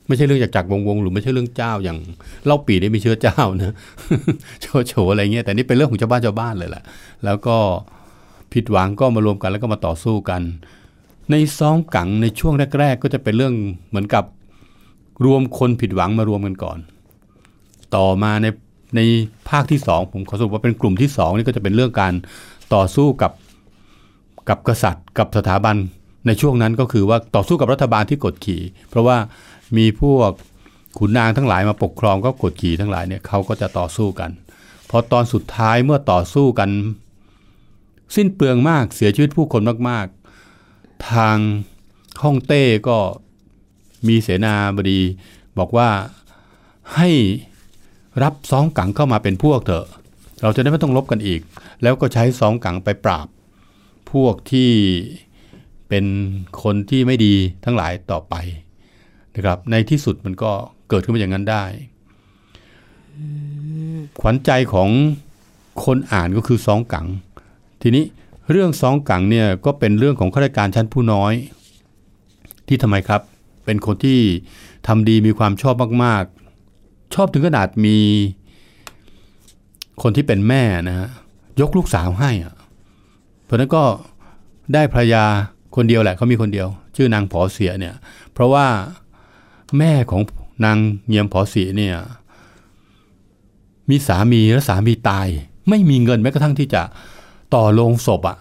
[0.07, 1.97] ไม่ใช่เรื่องจากจากวงวงๆหรือไม่ใช่เรื่องเจ้าอย่าง
[2.45, 3.73] เล่าปีได้มีเชื้อเจ้านะ
[4.61, 6.83] โฉโฉอะไรเงี้ยแต่นี่เป็นเรื่องของชาวบ้านชาวบ้านเลยแหละ
[7.25, 7.57] แล้วก็
[8.53, 10.41] ผิดหวังก็มารวมกันแล้วก็มาต่อสู้กัน
[11.31, 13.53] ในซองกังในช่วงแรก ๆ ก็จะเป็นเรื่อง
[13.89, 14.23] เหมือนกับ
[15.23, 16.77] รวมคนผิดหวังมารวมกันก่อน
[17.95, 18.47] ต่อมาใน
[18.95, 18.99] ใน
[19.49, 22.13] ภาคที่สองผมขอสรุปว่าเป็นกลุ่มที่สองนี่ก็จะเป็นเรื่องการ
[22.73, 23.31] ต่อสู้กับ
[24.49, 25.75] กับกษัตริย์ กับสถาบัน
[26.27, 29.17] ในช่วงนั้นก็คือว่าต่อสู้กับรัฐบาลที่กดขี่ เพราะว่า
[29.77, 30.31] มีพวก
[30.97, 34.31] ขุนนางทั้งหลายมาปกครองก็กดขี่ทั้งหลายเนี่ยเขาก็จะต่อสู้กัน
[34.89, 36.69] พอตอนสุดท้ายเมื่อต่อสู้กัน
[38.15, 40.05] สิ้นเปลืองมากเสียชีวิตผู้คนมาก
[40.57, 41.37] ๆ ทาง
[42.23, 42.97] ฮ่องเต้ก็
[44.07, 44.99] มีเสนาบดี
[45.59, 45.89] บอกว่า
[46.95, 47.09] ให้
[48.23, 49.87] รับซองกังเข้ามาเป็นพวกเถอะ
[50.41, 51.41] เราจะได้ไม่ต้องลบกันอีก
[51.83, 53.27] แล้วก็ใช้ซองกังไปปราบ
[54.11, 54.71] พวกที่
[55.89, 56.05] เป็น
[56.63, 57.33] คนที่ไม่ดี
[57.65, 58.35] ทั้งหลายต่อไป
[59.35, 60.51] นะครับ ในที่สุดมันก็
[60.89, 61.63] เกิดขึ้นมาอย่างนั้นได้
[64.21, 64.89] ขวัญใจของ
[65.85, 67.07] คนอ่านก็คือซองกัง
[67.81, 68.03] ทีนี้
[68.51, 71.33] เรื่องซองกังเนี่ยก็เป็นเรื่องของข้าราชการชั้นผู้น้อย
[72.67, 73.21] ที่ทำไมครับ
[73.65, 74.19] เป็นคนที่
[74.87, 76.23] ทำดีมีความชอบมาก
[76.69, 77.97] ๆ ชอบถึงขนาดมี
[80.01, 81.09] คนที่เป็นแม่นะฮะ
[81.61, 82.55] ยกลูกสาวให้อะ
[83.43, 83.83] เพราะนั้นก็
[84.73, 85.23] ได้ภรรยา
[85.75, 87.95] คนเดียวแหละเขามีคนเดียว ชื่อนางผอเสียเนี่ย
[88.33, 88.67] เพราะว่า
[89.77, 90.21] แม่ของ
[90.65, 91.95] นางเงียมผอเสียเนี่ย
[93.89, 95.27] มีสามีและสามีตาย
[95.69, 96.81] ไม่มีเงินแม้กระทั่งที่จะ
[97.53, 98.37] ต่อโลงศพอะ่ะ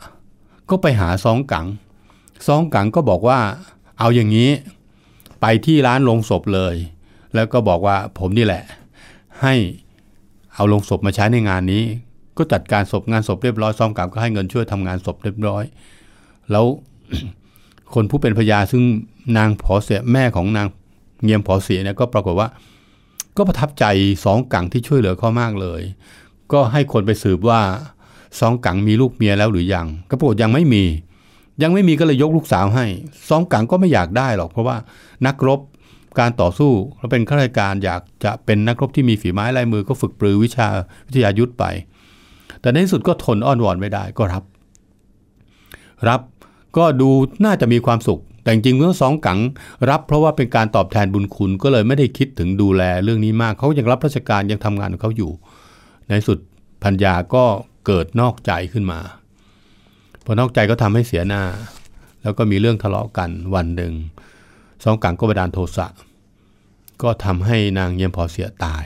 [0.70, 1.66] ก็ไปหาซองกัง
[2.46, 3.38] ซองกังก็บอกว่า
[3.98, 4.50] เอาอย่างนี้
[5.46, 6.74] ไปที่ร้านลงศพเลย
[7.34, 8.64] แล้วก็บอกว่าผมนี่แหละ
[9.42, 9.54] ให้
[10.54, 11.82] เอาลงศพมาใช้ในงานนี้
[12.36, 15.64] ก็จัดการศพงานศพเรียบร้อยซ้องกังก็ให้เงินช่วยทำงานศพเรียบร้อย
[16.50, 16.64] แล้ว
[17.94, 18.82] คนผู้เป็นพญาซึ่ง
[19.36, 20.66] นางผอเสียแม่ของนาง
[21.22, 22.48] เงียมผอเสียเนี่ยก็ปรากฏว่า
[23.36, 23.84] ก็ประทับใจ
[24.24, 25.82] สองกังที่ช่วยเหลือเขามากเลย
[26.52, 27.60] ก็ให้คนไปสืบว่า
[28.40, 30.84] สองกังมีลูกเมียแล้วหรือยังก็ปรากฏยังไม่มี
[31.62, 32.86] ยังไม่มีก็เลยยกลูกสาวให้
[33.28, 34.76] สองกังก็ไม่อยากได้หรอก เพราะว่า
[35.26, 35.60] นักรบ
[36.18, 40.68] การต่อสู้แล้วเป็นข้าราชการอยากจะเป็นนักรบที่มีฝีไม้ลายมือก็ฝึกปรือวิชา
[41.06, 41.64] วิทยายุทธไป
[42.60, 44.44] แต่ในที่สุดก็ทนอ้อนวอนไม่ได้ก็รับ
[46.08, 46.20] รับ
[46.76, 47.10] ก็ดู
[47.44, 49.40] น่าจะมีความสุข แต่จริงๆเมื่อสองกัง
[49.90, 55.32] รับเพราะว่าเป็นการตอบแทนบุญคุณก็เลยไม่ได้คิดถึงดูแลเรื่องนี้มากเขายังรับราชการยังทำงานของเขาอยู่
[56.08, 56.38] ในสุด
[56.84, 57.44] พัญญาก็
[57.86, 59.00] เกิดนอกใจขึ้นมา
[60.24, 61.42] พอนอกใจก็ทำให้เสียหน้า
[62.22, 63.92] แล้วก็มีเรื่องทะเลาะกันวันหนึ่ง
[64.84, 65.86] สองกังก็บันดาลโทสะ
[67.02, 68.84] ก็ทำให้นางเยี่ยมพอเสียตาย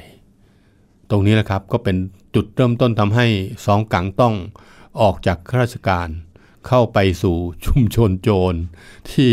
[1.10, 1.96] ตรงนี้แหละครับก็เป็น
[2.34, 3.26] จุดเริ่มต้นทำให้
[3.66, 4.34] สองกังต้อง
[5.00, 6.08] ออกจากข้าราชการ
[6.66, 8.54] เข้าไปสู่ชุมชนโจร
[9.10, 9.28] ที่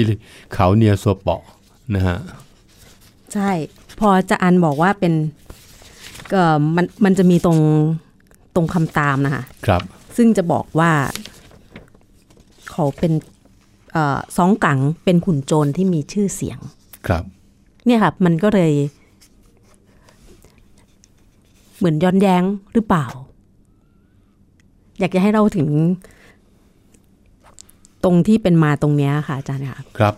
[0.53, 1.43] เขาเนียโซเปาะ
[1.95, 2.17] นะฮะ
[3.33, 3.51] ใช่
[3.99, 5.13] พอจะอันบอกว่าเป็น
[6.31, 7.59] เอ่อมันมันจะมีตรง
[8.55, 9.81] ตรงคำตามนะคะครับ
[10.17, 10.91] ซึ่งจะบอกว่า
[12.75, 13.13] เขาเป็น
[13.91, 16.59] เออสองกังเป็นขุนโจรที่มีชื่อเสียง
[17.07, 17.23] ครับ
[17.85, 18.73] เนี่ยค่ะ มันก็เลย
[21.77, 23.05] เหมือนย้อนแย้งหรือเปล่า
[24.99, 25.67] อยากจะให้เราถึง
[28.03, 30.13] ตรงที่เป็นมาตรงเนี้ยค่ะอาจารย์ค่ะครับ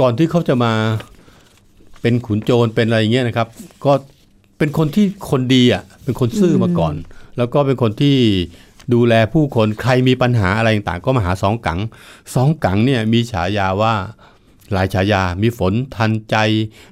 [0.00, 0.72] ก่อนที่เขาจะมา
[2.00, 3.48] เป็นขุนโจรเป็นอะไรอย่างเงี้ยนะครับ
[3.84, 3.92] ก็
[4.58, 6.94] เป็นคนที่คนดีอะ เป็นคนซื่อมาก่อน
[7.38, 8.16] แล้วก็เป็นคนที่
[8.94, 11.80] ดูแลผู้คนใครมีปัญหาอะไรต่างๆก็มาหาสองกัง
[12.34, 13.94] สองกังเนี่ยมีฉายาว่า
[14.72, 16.36] หลายฉายา มีฝนทันใจ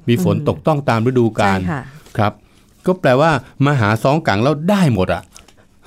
[0.09, 1.83] มีฝนตกต้องตามฤดูกาลใช่ค่ะ
[2.19, 2.33] ครับ
[2.87, 3.31] ก็แปลว่า
[3.67, 5.23] มาหาสองกังแล้วได้หมดอะ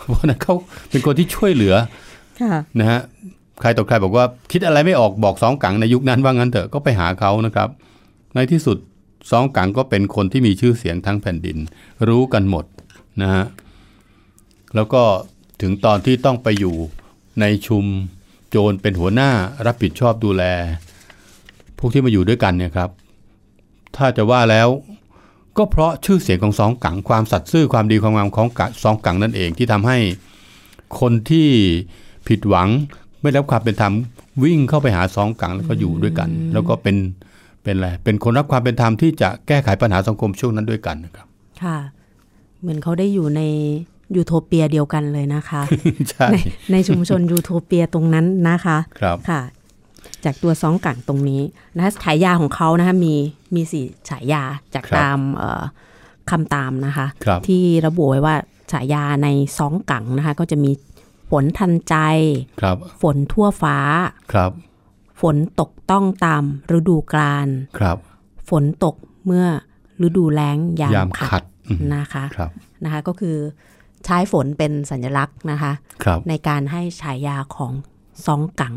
[0.08, 0.54] เพราะฉะนั้นเขา
[0.89, 1.76] เป็นคนที่ช่วยเหลือ
[2.42, 3.02] ค่ะนะฮะ
[3.62, 7.70] ใครต่อใครบอกว่าคิดอะไรไม่ออกบอกสองกังในยุคนั้นว่างั้นเถอะก็ไปหาเขานะครับ
[8.36, 8.78] ในที่สุด
[9.32, 11.58] สองกังก็เป็นคนที่มีชื่อเสียงทั้งแผ่นดิน
[12.08, 12.66] รู้กันหมด
[13.22, 13.46] นะฮะ
[14.76, 15.04] แล้วก็
[15.63, 16.76] ถึงตอนที่ต้องไปอยู่
[17.41, 17.86] ในชุม
[18.49, 19.30] โจรเป็นหัวหน้า
[19.65, 20.43] รับผิดชอบดูแล
[21.78, 22.89] พวกที่มาอยู่ด้วยกันเนี่ยครับ
[23.95, 24.67] ถ้าจะว่าแล้ว
[25.58, 29.97] ก็เพราะชื่อเสียงของสองกังความสัตย์ซื่อความดีความงามของกะสองกังนั่นเองที่ทำให้
[30.99, 31.49] คนที่
[32.28, 32.69] ผิดหวัง
[33.21, 33.93] ไม่ได้รับความเป็นธรรม
[34.43, 36.95] วิ่งเข้าไปหาสองกังแล้วก็อยู่ด้วยกัน แล้วก็เป็น
[37.63, 41.28] เป็นอะไรเป็นคนรับความเป็นธรรมที่จะแก้ไขปัญหาสังคมช่วงนั้นด้วยกันนะครับ
[41.63, 41.78] ค่ะ
[42.62, 43.41] เหมือนเขาได้อยู่ใน
[44.17, 45.62] ยูโทเปียเดียวกันเลยนะคะ
[46.10, 46.36] ใช่ใน
[46.71, 49.41] ในชุมชนยูโทเปียตรงนั้นนะคะครับค่ะ
[50.26, 51.41] จากตัวซองกังตรงนี้
[51.76, 53.13] นะคะฉายาของเขานะคะมี
[53.56, 54.43] มีสี่ฉายา
[54.76, 55.62] จากครับตามเอ่อ
[56.32, 58.36] คำตามนะคะครับที่ระบุไว้ว่า
[58.71, 60.71] ฉายาในซองกังนะคะ ก็จะมี
[61.30, 61.95] ฝนทันใจ
[62.62, 63.78] ครับฝนทั่วฟ้า
[64.34, 64.52] ครับ
[65.21, 66.43] ฝนตกต้องตาม
[66.78, 67.47] ฤดูกาล
[67.80, 67.97] ครับ
[68.49, 68.95] ฝนตก
[69.26, 69.45] เมื่อ
[70.08, 72.52] ฤดูแล้งยามยามขัขัดดอืมนะคะครับ
[72.84, 73.38] นะคะก็คือ
[74.06, 77.74] ใช้ฝนเป็นสัญลักษณ์นะคะครับในการให้ฉายาของ
[78.26, 78.76] ซองกัง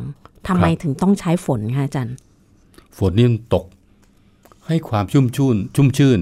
[0.48, 2.16] ทำไมครับถึงต้องใช้ฝนคะอาจารย์
[2.98, 3.66] ฝนนี่มันตก
[4.68, 6.18] ให้ความชุ่มชื่นชุ่มชื่น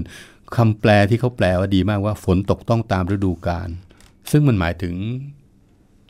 [0.55, 3.69] คำแปลที่เขาแปลว่าดีมากว่าฝนตกต้องตามฤดูกาล
[4.31, 4.95] ซึ่งมันหมายถึง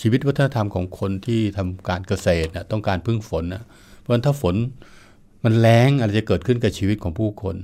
[0.01, 3.63] ชีวิตวัฒนธรรมของคนที่ทำการเกษตรนะต้องการพึ่งฝนนะ
[3.99, 4.55] เพราะฉะนั้นถ้าฝน
[5.43, 7.55] มันแรงอะไรจะเกิดขึ้นกับชีวิตของผู้คน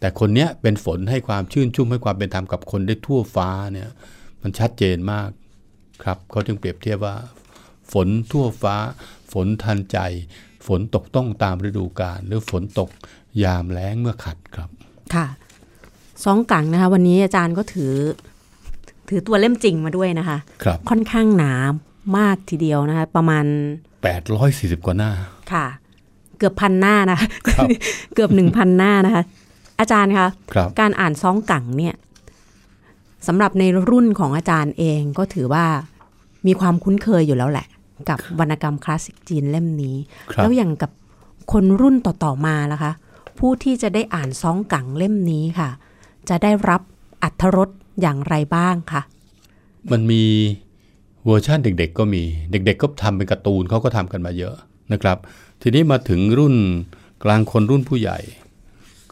[0.00, 3.90] แต่คนเนี้ยเป็นฝนให้ความชื่นชุ่มให้ความเป็นธรรมกับคนได้ทั่วฟ้าเนี่ย
[4.42, 5.28] มันชัดเจนมาก
[6.02, 7.16] ครับเขาจึงเปรียบเทียบว่า
[7.92, 8.76] ฝนทั่วฟ้า
[9.32, 9.98] ฝนทันใจ
[10.66, 12.90] ฝนตกต้องตามฤดูกาลหรือฝนตก
[13.42, 14.70] ยามแล้งเมื่อขัดครับ
[15.14, 15.26] ค่ะ
[16.24, 17.92] ซองกังนะคะ วันนี้อาจารย์ก็ถือ
[19.08, 21.52] ถือตัวเล่มจริงมาด้วยนะคะครับค่อนข้างหนา
[22.18, 23.44] มากทีเดียวนะคะ ประมาณ
[24.10, 25.10] 840 กว่าหน้า
[25.52, 25.66] ค่ะ
[26.38, 27.68] เกือบพันหน้านะคะครับ
[28.14, 29.22] เกือบหนึ่งพันหน้านะคะ
[29.80, 31.94] อาจารย์คะครับการอ่านซองกังเนี่ย
[33.26, 35.64] สำหรับในรุ่นของอาจารย์เองก็ถือว่า
[36.46, 37.66] มีความคุ้นเคยอยู่แล้วแหละ
[38.08, 39.96] กับวรรณกรรมคลาสสิกจีนเล่มนี้
[40.32, 40.90] ครับแล้วอย่างกับ
[41.52, 42.92] คนรุ่นต่อ ๆ มาล่ะคะ
[43.38, 45.70] ผู้ที่จะได้อ่านซ้องกั๋งเล่มนี้ค่ะ
[46.28, 46.80] จะได้รับ
[47.22, 47.68] อรรถรส
[48.00, 49.02] อย่างไรบ้างคะ
[49.92, 50.24] มันมี
[51.26, 54.54] เวอร์ชันเด็ก ๆ ก็มีเด็ก ๆ ก็ทำเป็นการ์ตูนเขาก็ทำกันมาเยอะ
[54.92, 55.18] นะครับ
[55.62, 56.54] ทีนี้มาถึงรุ่น
[57.24, 58.18] กลางคนรุ่นผู้ใหญ่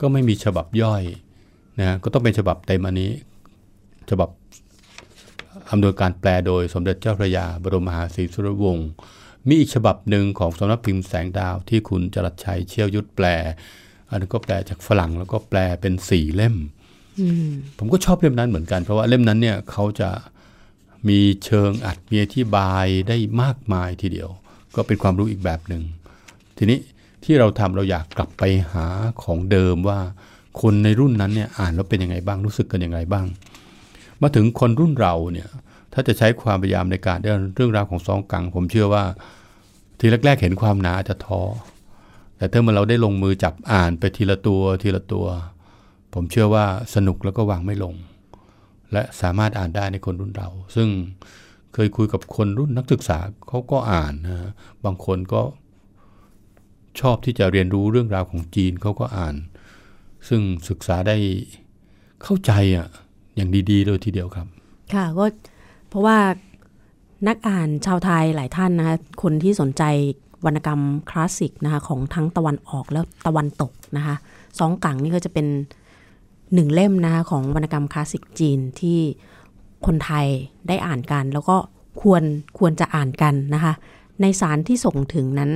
[0.00, 1.02] ก็ไม่มีฉบับย่อย
[1.80, 3.10] นะก็ต้องเป็นฉบับเต็มอันนี้
[4.10, 4.28] ฉบับ
[5.70, 8.88] อำนวยการแปลโดยสมเด็จเจ้าพระยา บรมมหาศรีสุรวงศ์
[9.48, 13.26] มีอีกฉบับหนึ่งของสำนักพิมพ์แสงดาวที่คุณจรัสชัยเชี่ยวยุทธแปล
[14.08, 16.56] อันนั้นก็แปลจากฝรั่งแล้วก็แปลเป็นสี่เล่ม
[17.78, 20.10] ผมก็ชอบเล่มนั้นเหมือนกัน เพราะว่าเล่มนั้นเนี่ยเขาจะ
[21.08, 24.30] มีเชิงอัดมีอธิบายได้มากมายทีเดียว
[24.76, 25.82] ก็เป็นความรู้อีกแบบหนึ่ง
[26.58, 26.78] ทีนี้
[27.24, 28.42] ที่เราทำเราอยากกลับไป
[28.72, 28.86] หา
[29.22, 30.00] ของเดิมว่า
[30.60, 33.26] คนในรุ่นนั้นเนี่ยอ่านแล้วเป็นยังไงบ้างรู้สึกกันยังไงบ้าง
[34.22, 35.48] มาถึงคนรุ่นเราเนี่ย
[35.92, 39.04] ถ้าจะใช้ความพยายามในการเรื่องเรื่องราวของซองกัง ผมเชื่อว่า
[39.98, 41.40] ทีแรกๆเห็นความหนาจะท้อ
[42.36, 45.26] แต่ถ้าเมื่อเราได้ลงมือจับอ่านไปทีละตัวทีละตัว
[46.14, 47.94] ผมเชื่อว่าสนุกแล้วก็วางไม่ลง
[48.92, 50.88] และสามารถอ่านได้ในคนรุ่นเรา ซึ่ง
[51.74, 54.50] เคยคุยกับคนรุ่นนักศึกษาเขาก็อ่านนะ
[54.84, 55.42] บางคนก็
[57.00, 59.34] ชอบที่จะเรียนรู้เรื่องราวของจีนเขาก็อ่าน
[60.28, 61.16] ซึ่งศึกษาได้
[62.22, 62.88] เข้าใจอะ
[63.40, 64.46] อย่างดีๆเลยทีเดียวครับ
[64.94, 65.26] ค่ะก็
[65.88, 66.18] เพราะว่า
[67.28, 69.82] นักอ่านชาวไทยหลายท่านนะคะคนที่สนใจ
[70.44, 74.14] วรรณกรรมคลาสสิกนะคะของทั้งตะวันออกและตะวันตกนะคะ
[74.58, 75.46] สองกังนี่ก็จะเป็น
[76.54, 78.98] หนึ่งเล่มนะคะของวรรณกรรมคลาสสิกจีนที่
[79.86, 80.26] คนไทย
[80.68, 81.56] ได้อ่านกัน แล้วก็
[82.02, 82.22] ควร
[82.58, 83.72] ควรจะอ่านกันนะคะ
[84.20, 85.52] ในสารที่ส่งถึงนั้น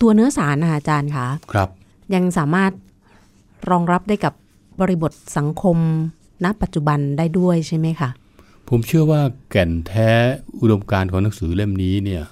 [0.00, 1.68] ตัวเนื้อสารนะคะอาจารย์คะครับ
[2.14, 2.72] ยังสามารถ
[3.70, 4.34] รองรับได้กับ
[4.80, 5.78] บริบทสังคม
[6.44, 8.10] ณปัจจุบันได้ด้วยใช่ไหมคะ
[8.68, 9.20] ผมเชื่อว่า
[9.50, 10.10] แก่นแท้
[10.60, 12.24] อุดมการของหนังสือเล่มนี้เนี่ย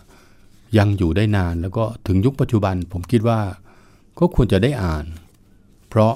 [0.79, 3.41] ยังอยู่ได้นานแล้วก็ถึงยุคปัจจุบัน ผมคิดว่า
[4.19, 5.05] ก็ควรจะได้อ่าน
[5.89, 6.15] เพราะ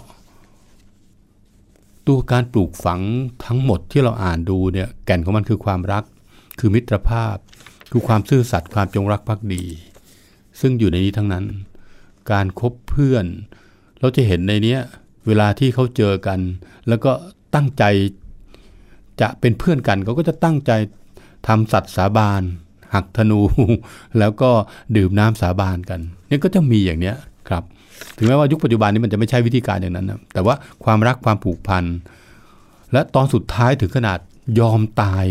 [2.07, 3.01] ตัวการปลูกฝัง
[3.45, 6.05] ทั้งหมดที่เราอ่านดูเนี่ยแก่นของมันคือความรัก
[6.59, 7.37] คือมิตรภาพ
[7.91, 9.65] คือความซื่อสัตย์ความจงรักภักดี
[10.61, 11.45] ซึ่งอยู่ในนี้ทั้งนั้น
[12.33, 13.27] การครบเพื่อน
[14.01, 14.81] เราจะเห็นในเนี้ย
[15.27, 16.41] เวลาที่เขาเจอกัน
[16.89, 17.13] แล้วก็
[17.57, 17.85] ตั้งใจ
[19.21, 20.73] จะเป็นเพื่อนกันเขาก็จะตั้งใจ
[21.49, 22.43] ทำสัตว์สาบาน
[22.95, 23.41] หักธนู
[24.19, 24.51] แล้วก็
[24.97, 27.17] ดื่มน้ำสาบานกันนี่ก็จะมีอย่างเนี้ย
[27.49, 27.63] ครับ
[28.17, 31.85] ถึงแม้ว่ายุคปัจจุบันนี้มันจะไม่ใช่วิธีการอย่างนั้นนะแต่ว่าความรักความผูกพัน
[32.93, 34.19] และตอนสุดท้ายถึงขนาด
[34.61, 35.25] ยอมตาย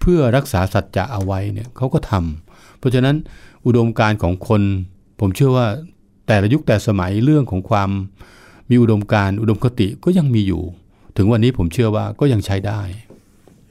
[0.00, 3.16] เพื่อรักษาสัจจะเอาไว้เนี่ยเขาก็ทำเพราะฉะนั้น
[3.66, 4.62] อุดมการของคน
[5.20, 5.66] ผมเชื่อว่า
[6.26, 7.90] แต่ละยุคแต่สมัยเรื่องของความ
[8.70, 10.62] มีอุดมการอุดมคติก็ยังมีอยู่
[11.16, 12.80] ถึงวันนี้ผมเชื่อว่าก็ยังใช้ได้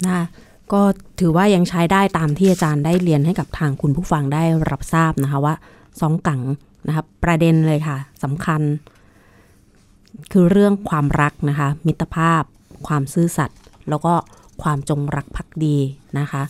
[0.08, 0.26] นะ
[0.74, 0.82] ก็
[1.20, 5.56] ถือว่ายังใช้ได้ตามที่อาจารย์ได้เรียนให้กับทางคุณผู้ฟังได้รับทราบนะคะว่า
[6.02, 6.42] สองกัง
[6.88, 8.62] นะครับประเด็นเลยค่ะสำคัญ
[10.32, 12.44] คือเรื่องความรักนะคะ มิตรภาพ
[12.88, 14.14] ความซื่อสัตย์แล้วก็
[14.64, 15.78] ความจงรักภักดี
[16.20, 16.44] นะคะ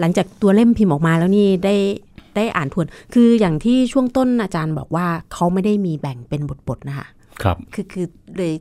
[0.00, 1.74] หลังจากตัวเล่มพิมพ์ออกมาแล้วนี่ได้
[2.36, 7.06] ได้อ่านทวน คืออย่างที่ช่วงต้นอาจารย์บอกว่าเขาไม่ได้มีแบ่งเป็นบทๆนะคะ
[7.42, 8.54] ครับคือคือเลย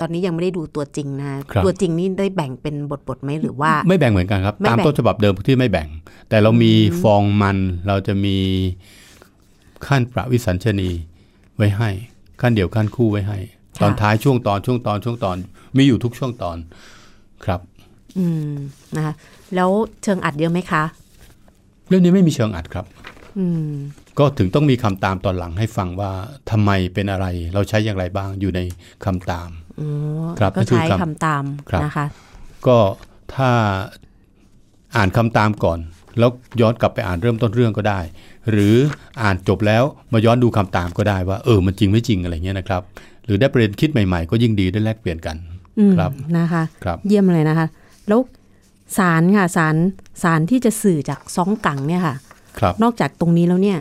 [0.00, 1.32] ตอนนี้ยังไม่ได้ดูตัวจริงนะ
[1.64, 5.88] ตัวจริงนี่ได้แบ่งเป็นบทบทไหมหรือว่า ไม่แบ่งเหมือนกันครับ ตามต้นฉบับเดิมที่ไม่แบ่ง
[6.28, 8.36] แต่เรามีฟองมันเราจะมี
[9.86, 10.90] ขั้นประวิสัญชนี
[11.56, 11.90] ไว้ให้
[12.40, 13.38] ขั้นเดียวขั้นคู่ไว้ให้
[13.82, 15.36] ตอนท้ายช่วงตอนช่วงตอนช่วงตอน
[15.76, 16.56] มีอยู่ทุกช่วงตอน
[17.44, 17.60] ครับ
[18.18, 18.52] อืม
[18.96, 19.14] นะคะ
[19.54, 19.70] แล้ว
[20.02, 20.82] เชิงอัดเยอะไหมคะ
[21.88, 22.86] เรื่องนี้ไม่มีเชิงอัดครับ
[23.38, 23.72] อืม
[24.18, 26.12] ก็ถึงต้องมีคำตามตอนหลังให้ฟังว่า
[26.50, 28.60] ทำไมเป็นอะไร เราใช้อย่างไรบ้างอยู่ใน
[29.04, 29.48] คำตาม
[30.38, 31.44] ครับก็ใช้คำตาม
[31.84, 32.06] นะคะ
[32.66, 32.78] ก็
[33.34, 33.50] ถ้า
[34.96, 35.78] อ่านคำตามก่อน
[36.18, 38.00] แล้วย้อนกลับไปอ่านเริ่มต้นเรื่องก็ได้
[38.50, 38.76] หรือ
[39.22, 42.82] อ่านจบแล้วมาย้อนดูคำตามก็ได้ว่า เออมันจริงไม่จริงอะไรเงี้ยนะครับ
[43.24, 45.36] หรือได้ประเด็นคิดใหม่ๆ ก็ยิ่งดีได้แลกเปลี่ยนกัน
[45.98, 47.66] ครับนะคะครับเยี่ยมเลยนะคะ
[48.08, 48.20] แล้ว
[48.98, 49.76] สารค่ะสาร
[50.22, 52.16] สารที่จะสื่อจากซองกังเนี่ยค่ะ
[52.58, 53.78] ครับนอกจากตรงนี้แล้วเนี่ย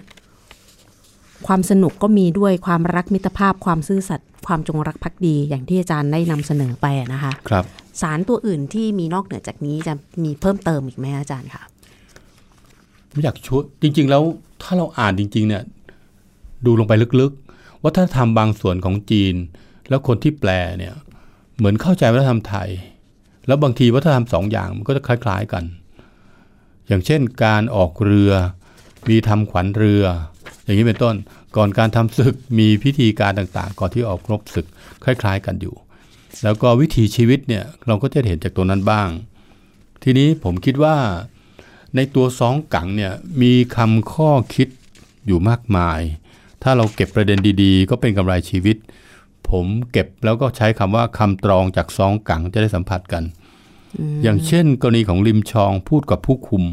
[1.47, 7.65] ความสนุกก็มีด้วยความรักมิตรภาพความซื่อสัตย์ ความจงรักภักดีอย่างที่อาจารย์ได้นำเสนอไปนะคะครับ
[8.01, 11.63] สารตัวอื่นที่มีนอกเหนือจากนี้จะมีเพิ่มเติมอีกไหมอาจารย์คะ
[13.11, 14.23] ไม่อยากช่วยจริง ๆ แล้ว
[14.61, 15.63] ถ้าเราอ่านจริง ๆ เนี่ย
[16.65, 19.35] ดูลงไปลึกๆ วัฒนธรรมบางส่วนของจีน
[19.89, 20.93] แล้วคนที่แปลเนี่ย
[21.57, 22.69] เหมือนเข้าใจวัฒนธรรมไทย
[23.47, 25.63] แล้วบางทีวัฒนธรรมสองอย่างมันก็จะคล้าย ๆกัน
[26.87, 28.31] อย่างเช่นการออกเรือ
[29.09, 30.03] มีทำขวัญเรือ
[30.63, 31.15] อย่างนี้เป็นต้น
[31.55, 34.67] ก่อนการทำศึกมีพิธีการต่างๆ ก่อนที่ออกรบศึก
[35.03, 35.75] คล้าย ๆ กันอยู่
[36.43, 39.09] แล้วก็วิถีชีวิตเนี่ยเราก็จะเห็นจากตัวนั้นบ้าง
[40.03, 40.95] ทีนี้ผมคิดว่า
[41.95, 44.67] ในตัวซองกังเนี่ยมีคำข้อคิด
[45.27, 45.99] อยู่มากมาย
[46.63, 48.77] ถ้าเราเก็บประเด็นดีๆ ก็เป็นกำไรชีวิต
[49.49, 53.23] ผมเก็บแล้วก็ใช้คำว่าคำตรองจากซองกังจะได้สัมผัสกัน
[54.23, 56.63] อย่างเช่น กรณีของริมชองพูดกับผู้คุม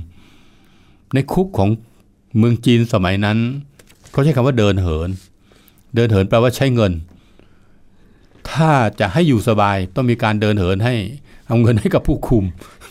[1.14, 1.70] ในคุกของ
[2.38, 3.38] เมืองจีนสมัยนั้น
[4.16, 5.11] เขาใช้คำว่าเดินเหิน
[5.94, 6.92] เดินเหินแปลว่าใช้เงิน
[8.50, 10.94] ถ้าจะให้อยู่สบายต้องมีการเดินเหินให้
[11.46, 12.44] เอาเงินให้กับผู้คุม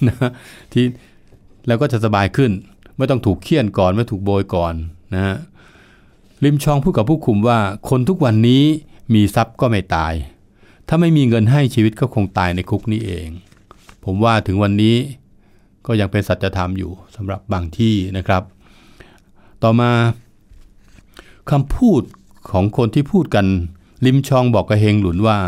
[0.07, 0.15] นะ
[0.73, 0.85] ที่
[1.67, 2.51] แล้วก็จะสบายขึ้น
[2.97, 4.73] ไม่ต้องถูกเคี่ยนก่อนไม่ถูกโบยก่อน
[5.13, 5.38] นะฮะ
[6.43, 7.59] ริมชองพูดกับผู้คุมว่า
[7.89, 8.63] คนทุกวันนี้
[9.13, 10.13] มีทรัพย์ก็ไม่ตาย
[10.88, 13.27] ถ้าไม่มีเงินให้ชีวิตก็คงตายในคุกนี้เอง
[14.05, 14.95] ผมว่าถึงวันนี้
[15.88, 18.43] ก็ยังเป็นสัจธรรมอยู่สำหรับบางที่นะครับ
[19.63, 19.91] ต่อมา
[21.51, 22.01] คำพูด
[22.51, 23.45] ของคนที่พูดกัน
[24.05, 25.39] ริมชองบอกกับเฮงหลุนว่า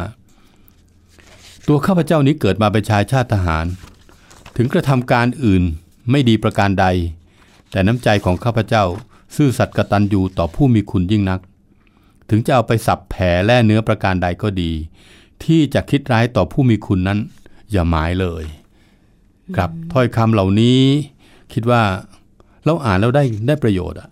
[1.68, 3.66] ตัวข้าพเจ้านี้เกิดมาเป็นชายชาติทหาร
[4.58, 5.64] ถึงกระทำการอื่น
[6.12, 6.86] ไม่ดีประการใด
[7.72, 8.84] แต่น้ำใจของข้าพเจ้า
[9.36, 11.40] ซื่อสัตย์กตัญญูต่อผู้มีคุณยิ่งนัก
[12.30, 14.72] ถึงจะเอาไปสับแผลแล่เนื้อประการใดก็ดี
[15.44, 17.20] ที่จะคิดร้ายต่อผู้มีคุณนั้น
[17.72, 18.44] อย่าหมายเลย
[19.56, 20.82] ครับถ้อยคำเหล่านี้
[21.54, 21.82] คิดว่า
[22.66, 24.10] เราอ่านแล้วได้ได้ประโยชน์อะ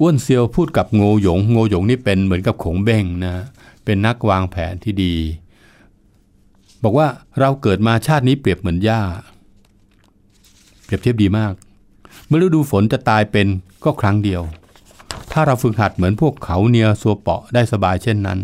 [0.00, 3.34] อ้วนเซียวพูดกับโงหยงโงหยงนี่เป็นเหมือนกับขงเบ้งนะ
[3.84, 5.14] เป็นนักวางแผนที่ดี
[6.82, 7.06] บอกว่า
[7.40, 9.00] เราเกิดมาชาตินี้เปรียบเหมือนหญ้า
[10.84, 11.52] เปรียบเทียบดีมาก
[12.26, 13.46] เมื่อฤดูฝนจะตายเป็น
[13.84, 14.42] ก็ครั้งเดียว
[15.32, 18.38] ถ้าเราฝึกหัดเหมือนพวกเขาเนียสัวเปาะได้สบายเช่นนั้น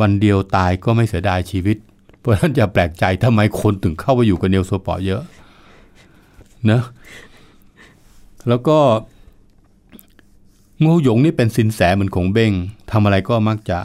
[0.00, 1.76] วันเดียวตายก็ไม่เสียดายชีวิต
[2.18, 5.22] เพราะฉะนั้นจะแปลกใจทำไมคนถึงเข้าไปอยู่กับเนียวสัวเปาะเยอะ
[6.70, 6.80] นะ
[8.48, 8.78] แล้วก็
[10.82, 12.52] งูหยงนี่เป็นสินแสเหมือนของเบ้ง
[12.90, 13.80] ทำอะไรก็มักจะ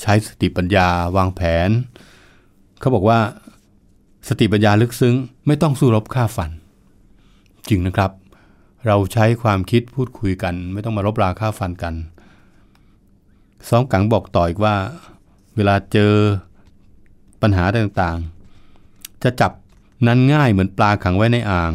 [0.00, 1.70] ใช้สติปัญญาวางแผน
[2.80, 3.18] เขาบอกว่า
[4.28, 5.14] สติปัญญาลึกซึ้ง
[5.46, 6.50] ไม่ต้องสู้รบฆ่าฟัน
[7.68, 8.10] จริงนะครับ
[8.86, 11.94] เราใช้ความคิดพูดคุยกัน ไม่ต้องมารบราฆ่าฟันกัน
[13.68, 14.74] สองกังบอกต่ออีกว่า
[15.56, 16.12] เวลาเจอ
[17.42, 19.52] ปัญหาต่างๆ จะจับ
[20.06, 21.72] นั้นง่ายเหมือนปลาขังไว้ในอ่าง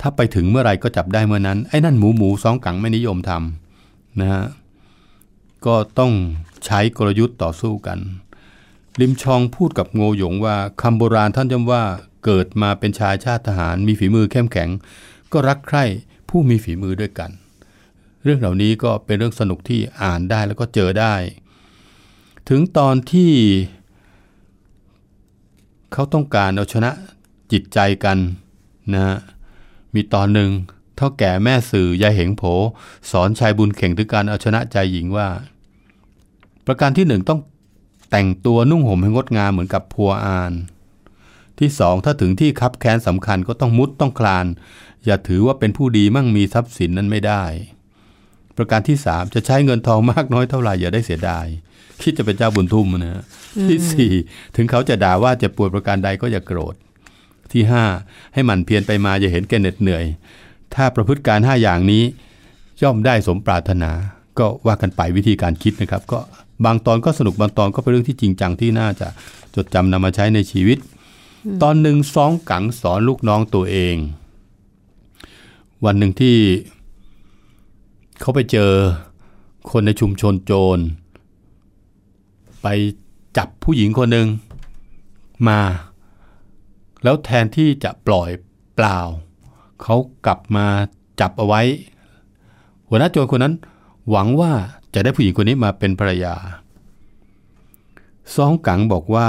[0.00, 4.44] ถ้าไปถึงเมื่อไรก็จับได้เมื่อนั้น ไอ้นั่นหมูหมูสองกังไม่นิยมทำนะฮะ
[5.66, 6.12] ก็ต้อง
[6.64, 7.98] ใช้กลยุทธ์ต่อสู้กัน
[9.00, 11.82] ลิมชองพูดกับโงหยงว่าคำโบราณท่านย้ำว่า
[12.24, 14.68] เกิดมาเป็นชายชาติทหาร มีฝีมือเข้มแข็ง
[15.32, 15.84] ก็รักใคร่
[16.28, 17.30] ผู้มีฝีมือด้วยกัน
[18.24, 21.14] เรื่องเหล่านี้ก็เป็นเรื่องสนุกที่อ่านได้แล้วก็เจอได้
[22.48, 23.32] ถึงตอนที่
[25.92, 26.90] เขาต้องการเอาชนะ
[27.52, 28.18] จิตใจกัน
[28.94, 29.18] นะ
[29.94, 30.50] มีตอนหนึ่ง
[30.96, 32.42] เท่าแก่แม่สื่อยายเหงโผ
[33.10, 35.28] สอนชายบุญเข่งถึงการเอาชนะใจหญิงว่า
[36.66, 37.40] ประการที่หนึ่งต้อง
[38.10, 40.52] แต่งตัวนุ่งห่มให้งดงามเหมือนกับพัวอาน
[41.58, 44.46] ที่สองถ้าถึงที่คับแค้นสำคัญก็ต้องมุดต้องคลาน
[45.04, 47.44] อย่าถือว่าเป็นผู้ดีมั่งมีทรัพย์สินนั้นไม่ได้
[48.56, 51.46] ประการที่สามจะใช้เงินทองมากน้อยเท่าไหร่อย่าได้เสียดาย
[52.02, 53.24] คิดจะเป็นเจ้าบุญทุ่มนะฮะ
[53.68, 54.12] ที่สี่
[54.56, 56.74] ถึงเขาจะด่าว่าจะปวดประการใดก็อย่าโกรธ
[57.52, 57.84] ที่ห้า
[58.34, 60.04] ให้มันเพียรไปมาอย่าเห็นแก่เหน็ดเหนื่อย
[60.74, 62.02] ถ้าประพฤติการห้าอย่างนี้
[62.82, 63.90] ย่อมได้สมปรารถนา
[64.38, 66.20] ก็ว่ากันไปวิธีการคิดนะครับ ก็
[66.64, 69.08] บางตอนก็สนุกบางตอนก็เป็นเรื่องที่จริงจังที่น่าจะ
[69.54, 70.78] จดจำนำมาใช้ในชีวิต
[71.62, 73.96] ตอนหนึ่งสองกังสอนลูกน้องตัวเอง
[75.84, 76.36] วันหนึ่งที่
[78.20, 78.70] เขาไปเจอ
[79.70, 80.78] คนในชุมชนโจร
[82.62, 82.66] ไป
[83.36, 84.26] จับผู้หญิงคนหนึ่ง
[85.48, 85.60] มา
[87.04, 88.30] แล้วแทนที่จะปล่อย
[88.76, 88.98] เปล่า
[89.82, 90.66] เขากลับมา
[91.20, 91.62] จับเอาไว้
[92.88, 93.54] หัวหน้าโจรคนนั้น
[94.10, 94.52] หวังว่า
[94.94, 96.34] จะได้ผู้หญิงคนนี้มาเป็นภรรยา
[98.34, 99.28] ซองกังบอกว่า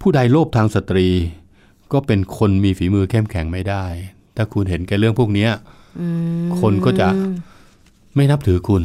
[0.00, 1.08] ผู้ใดโลภทางสตรี
[1.92, 3.84] ก็เป็นคนมีฝีมือเข้มแข็งไม่ได้
[4.36, 5.48] ถ้าคุณเห็นแก่เรื่องพวกนี้
[6.60, 7.08] คนก็จะ
[8.14, 8.82] ไม่นับถือคุณ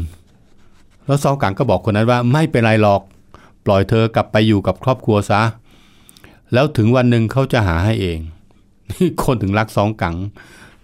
[1.06, 3.02] แล้วซองกังก็บอกคนนั้นว่าไม่เป็นไรหรอก
[3.66, 5.42] ปล่อยเธอกลับไปอยู่กับครอบครัวซะ
[6.54, 8.20] แล้วถึงวันหนึ่งเขาจะหาให้เอง
[9.26, 10.16] คนถึงรักซองกัง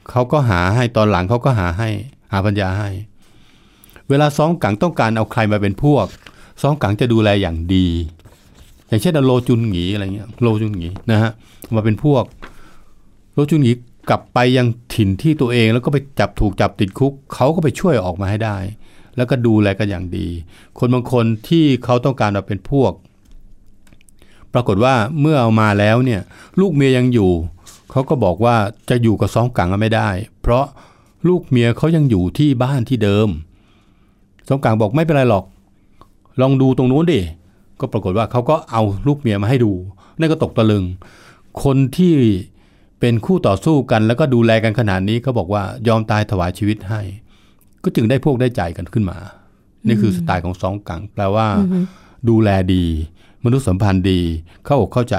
[0.09, 1.89] เขาก็หาให้ตอนหลังเขาก็หาให้
[2.31, 2.89] หาปัญญาให้
[4.09, 6.05] เวลาซองกังต้องการเอาใครมาเป็นพวก
[6.61, 7.87] ซองกังจะดูแลอย่างดี
[8.87, 11.31] อย่างเช่นโลจุนหงีอะไรเงี้ยโลจุนหงีนะฮะ
[11.75, 12.23] มาเป็นพวก
[13.33, 13.73] โลจุนหงี
[14.09, 18.57] กลับไปยังถิ่นที่ตัวเองแล้วก็ไปจับถูกจับติดคุกเขาก็ไปช่วยออกมาให้ได้
[19.17, 20.27] แล้วก็ดูแลกันอย่างดี
[20.79, 22.91] คนบางคนที่เขาต้องการมาเป็นพวก
[24.55, 26.21] ปรากฏว่าเมื่อเอามาแล้วเนี่ย
[26.59, 27.31] ลูกเมียยังอยู่
[27.91, 28.55] เขาก็บอกว่า
[28.89, 30.09] จะอยู่กับซองกังไม่ได้
[30.41, 30.65] เพราะ
[31.27, 33.29] ลูกเมียเขายังอยู่ที่บ้านที่เดิม
[34.47, 35.45] ซองกังบอกไม่เป็นไรหรอก
[36.41, 37.21] ลองดูตรงนู้นดิ
[37.79, 39.71] ก็ปรากฏว่าเขาก็เอาลูกเมียมาให้ดู
[40.19, 40.83] นั่นก็ตกตะลึง
[41.63, 42.13] คนที่
[42.99, 47.01] เป็นคู่ต่อสู้กัน แล้วก็ดูแลกันขนาดนี้เขาบอกว่ายอมตายถวายชีวิตให้
[47.83, 49.17] ก็จึงได้พวกได้ใจกันขึ้นมา
[49.87, 51.47] นี่คือสไตล์ของสองกังแปลว่า
[52.29, 52.85] ดูแลดี
[53.45, 54.19] มนุษยสัมพันธ์ดี
[54.65, 55.15] เข้าอกเข้าใจ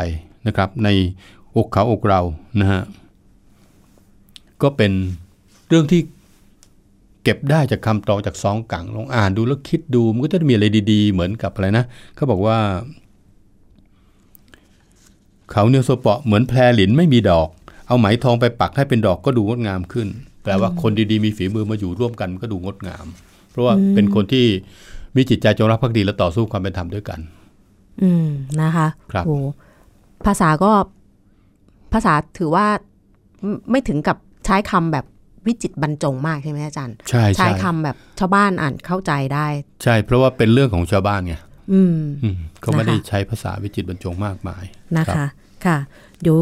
[0.47, 0.89] นะครับ ใน
[1.57, 2.21] อกเขาอกเรา
[2.61, 2.83] นะฮะ
[4.63, 4.93] ก็เป็น
[5.69, 6.01] เรื่องที่
[7.23, 12.59] เก็บได้จากคำตอบจากสองกังลองอ่านดูแล้วคิดดูมันก็จะมีอะไรดีๆ เหมือนกับอะไรนะเขาบอกว่า
[15.51, 17.49] เขาเนียวโซเปาะเหมือนแพรหลินไม่มีดอก
[17.87, 20.09] เอาไหมทองไปปักให้เป็นดอกก็ดูงดงามขึ้น
[20.43, 23.07] แปลว่าคนดีๆมีฝีมือมาอยู่ร่วมกันก็ดูงดงาม
[23.51, 24.47] เพราะว่าเป็นคนที่
[25.17, 27.21] มีจิตใจจงรักภักดีและต่อสู้ความเป็นธรรมด้วยกัน
[28.03, 28.29] อืม
[28.63, 29.37] นะคะครับโอ้
[30.27, 30.73] ภาษาก็
[31.93, 32.67] ภาษาถือว่า
[33.43, 35.05] ไม่ไม่ถึงกับใช้คำแบบ
[35.47, 39.47] วิจิตรบรรจงมากใช่ไหมอาจารย์ ใช่ใช้ใช่คำแบบชาวบ้านอ่านเข้าใจได้
[39.83, 41.35] ใช่ เพราะว่าเป็นเรื่องของชาวบ้านไง
[41.73, 44.65] อืมอืมเขาไม่ได้นะคะใช้ภาษาวิจิตรบรรจงมากมาย
[44.99, 45.29] นะรัคะบ
[45.67, 45.79] ค่ะ
[46.23, 46.39] เดี๋ยว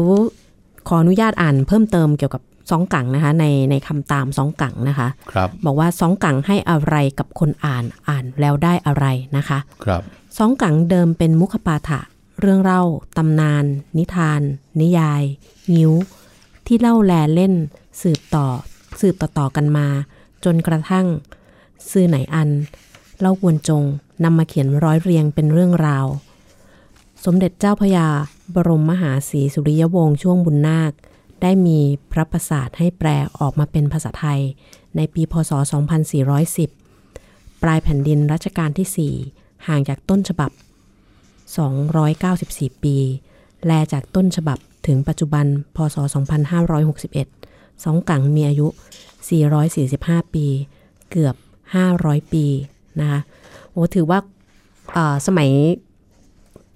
[0.87, 9.05] ขออนุญาตอ่านเพิ่มเติมเกี่ยวกับสองกังนะคะในในคำตามสองกังนะคะครับบอกว่าสองกังให้อะไรกับคนอ่านอ่านแล้วได้อะไร
[9.37, 10.01] นะคะ ครับ
[10.37, 11.99] สองกังเดิมเป็นมุขปาฐะ
[12.39, 12.81] เรื่องเล่า
[13.17, 13.65] ตำนาน
[13.97, 14.41] นิทาน
[14.81, 15.23] นิยาย
[15.73, 15.93] งิ้ว
[16.67, 17.53] ที่เล่าแลเล่น
[18.01, 18.47] สืบต่อ
[18.99, 19.87] สืบต่อต่อๆกันมา
[20.43, 21.05] จนกระทั่ง
[21.91, 22.49] ซื่อไหนอัน
[23.19, 23.83] เล่ากวนจง
[24.23, 26.05] นำมาเขียนร้อยเรียงเป็นเรื่องราว
[27.25, 28.07] สมเด็จเจ้าพยา
[28.53, 30.91] บรมมหาศรีสุริยวงศ์ช่วงบุญนาค
[31.41, 31.79] ได้มี
[32.11, 33.07] พระประสาทให้แปล
[33.37, 34.41] ออกมาเป็นภาษาไทย
[34.95, 35.51] ในปีพศ
[36.81, 40.51] 2410 ปลายแผ่นดินรัชกาลที่4 ห่างจากต้นฉบับ
[41.67, 42.95] 294 ปี
[43.65, 44.57] แลจากต้นฉบับ
[44.87, 45.45] ถึงปัจจุบัน
[45.75, 45.97] พศ
[47.09, 48.67] 2561 สองกังมีอายุ
[49.51, 50.45] 445 ปี
[51.11, 51.35] เกือบ
[51.83, 52.45] 500 ปี
[52.99, 53.19] นะคะ
[53.71, 54.19] โอ้ถือว่า
[54.93, 55.49] เอ่อสมัย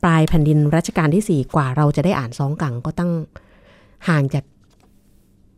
[0.04, 3.12] ปลายแผ่นดินรัชกาลที่ 4 กว่าเราจะได้อ่านสองกังก็ตั้ง
[4.10, 4.46] ห่างจาก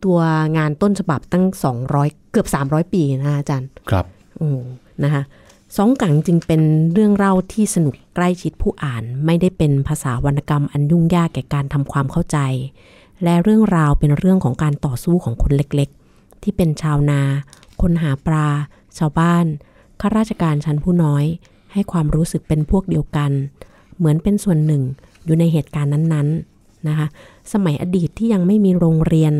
[0.04, 0.20] ตัว
[0.56, 1.44] งานต้นฉบับตั้ง
[1.88, 4.06] 200 เกือบ 300 ปีนะคะอาจารย์ ครับ
[4.36, 4.48] โอ้
[5.04, 5.22] นะคะ
[5.76, 6.62] สองกังจึงเป็น
[6.92, 12.38] เรื่องเล่าที่สนุกใกล้ชิดผู้อ่าน ไม่ได้เป็นภาษาวรรณกรรมอันยุ่งยากแก่การทำความเข้าใจ
[13.22, 17.20] และเรื่องราวเป็นเรื่องของการต่อสู้ของคนเล็กๆ ที่เป็นชาวนา
[17.80, 18.48] คนหาปลา
[18.98, 19.44] ชาวบ้าน
[20.00, 21.24] ข้าราชการชั้นผู้น้อย
[21.72, 23.30] ให้ความรู้สึกเป็นพวกเดียวกัน
[23.96, 24.82] เหมือนเป็นส่วนหนึ่ง
[25.24, 27.06] อยู่ในเหตุการณ์นั้นๆนะคะ
[27.52, 29.34] สมัยอดีตที่ยังไม่มีโรงเรียน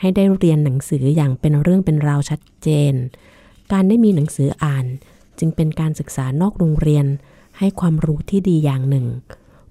[0.00, 2.94] ให้ได้เรียนหนังสืออย่างเป็นเรื่องเป็นราวชัดเจน
[3.72, 4.86] การได้มีหนังสืออ่าน
[5.38, 7.06] จึงเป็นการศึกษานอกโรงเรียน
[7.58, 9.06] ให้ความรู้ที่ดีอย่างหนึ่ง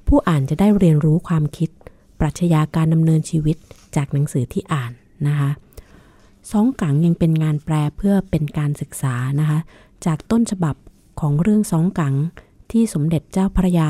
[0.08, 1.70] ผู้อ่านจะได้เรียนรู้ความคิด
[2.20, 3.58] ปรัชญาการดำเนินชีวิต
[3.96, 4.92] จากหนังสือที่อ่าน
[5.28, 5.50] นะคะ
[6.52, 9.60] สองกังยังเป็นงานแปลเพื่อเป็นการศึกษานะคะ
[10.06, 10.76] จากต้นฉบับ
[11.20, 12.16] ของเรื่องสองกัง
[12.72, 13.90] ที่สมเด็จเจ้าพระยา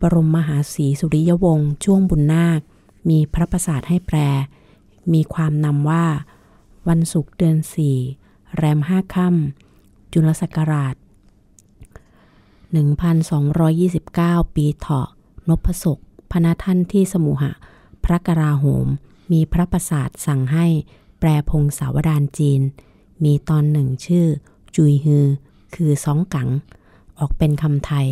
[0.00, 2.60] บรมมหาศรีสุริยวงศ์ช่วงบุญนาค
[3.08, 4.18] มีพระประสาทให้แปล
[5.12, 6.04] มีความนำว่า
[6.88, 7.96] วันศุกร์เดือนสี่
[8.56, 9.67] แรมห้าค่ำ
[10.12, 10.94] จุลศักราช
[13.74, 15.08] 1229 ปีเถาะ
[15.48, 15.98] นพศก
[16.30, 17.50] พระท่านที่สมุหะ
[18.04, 18.86] พระกราโหม
[19.32, 20.66] มีพระประสาทสั่งให้
[21.18, 22.60] แปลพงศาวดารจีน
[23.24, 24.26] มีตอนหนึ่งชื่อ
[24.76, 25.26] จุยฮือ
[25.74, 26.48] คือสองกัง
[27.18, 28.06] ออกเป็นคำไทย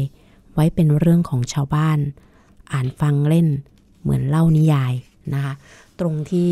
[0.55, 1.99] ไว้เป็นเรื่องของชาวบ้าน
[2.73, 3.49] อ่านฟังเล่น
[4.01, 4.93] เหมือนเล่านิยาย
[5.33, 5.55] นะคะ
[6.01, 6.51] ตรงที่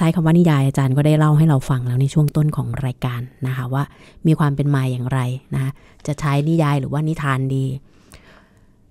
[0.00, 3.82] ช้คำว่านิยายอาจารย์ก็ได้เล่าให้เราฟังแล้วในช่วงต้นของรายการนะคะว่า
[4.26, 5.20] มีความเป็นมาอย่างไร
[5.54, 5.72] นะ
[6.06, 7.64] จะใช้นิยายหรือว่านิทานดี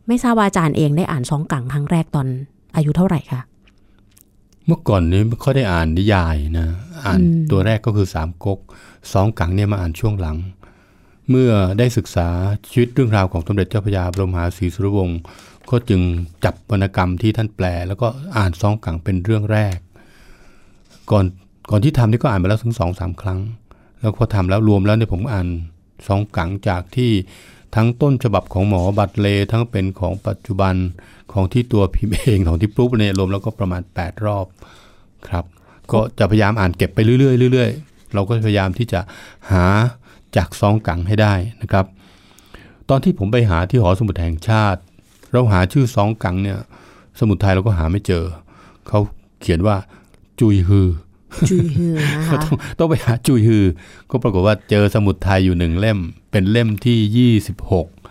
[0.07, 2.28] ไม่ทราบว่าอาจารย์เองได้อ่านสองกังครั้งแรกตอน
[2.76, 3.41] อายุเท่าไหร่คะ
[4.66, 6.68] เมื่อก่อนนี้ไม่ค่อยได้อ่านนิยายนะ
[7.05, 7.20] อ่าน
[7.51, 8.60] ตัวแรกก็คือสามก๊ก
[9.14, 10.38] สองกังเนี่ยมาอ่านช่วงหลัง
[11.30, 12.28] เมื่อได้ศึกษา
[12.70, 15.20] ชีวิตเรื่องราวของสมเด็จเจ้าพระยาบรมหาศรีสุรวงศ์
[15.70, 16.01] ก็จึง
[16.43, 18.07] จับวรรณกรรมที่ท่านแปล แล้วก็
[18.38, 19.78] อ่านสองกังเป็นเรื่องแรก
[21.12, 21.26] ก่อน
[21.70, 23.39] ก่อนที่ทำนี่ก็อ่านมาแล้วถึงสองสามครั้ง
[23.99, 25.47] แล้วพอทำแล้วรวมแล้วเนี่ยผมอ่าน
[26.07, 27.12] สองกังจากที่
[27.76, 30.76] ทั้งต้นฉบับของหมอบัตเล ทั้งเป็นของปัจจุบัน
[31.34, 34.45] ของที่ตัวพิมพ์เองของที่ปลุ๊บเนี่ยรวมแล้วก็ประมาณ 8 รอบ
[35.28, 35.45] ครับ
[35.91, 38.99] ก็จะพยายามอ่านเก็บไปเรื่อยๆเรื่อยๆเราก็พยายามที่จะ
[39.51, 39.66] หา
[40.36, 41.86] จากซองกังให้ได้นะครับ
[42.89, 44.80] ตอนที่ผมไปหาที่หอสมุดแห่งชาติ
[45.32, 46.60] เราหาชื่อซองกังเนี่ย
[47.20, 48.24] สมุดไทยเราก็หาไม่เจอ
[48.88, 48.99] เขา
[49.41, 49.76] เขียนว่า
[50.40, 50.90] จุยฮือ
[51.50, 53.66] จุยฮือนะก็คะต้องต้องไปหาจุยฮือ
[54.10, 56.00] ก็ปรากฏว่าเจอสมุดไทยอยู่หนึ่งเล่ม
[56.32, 57.32] เป็นเล่มที่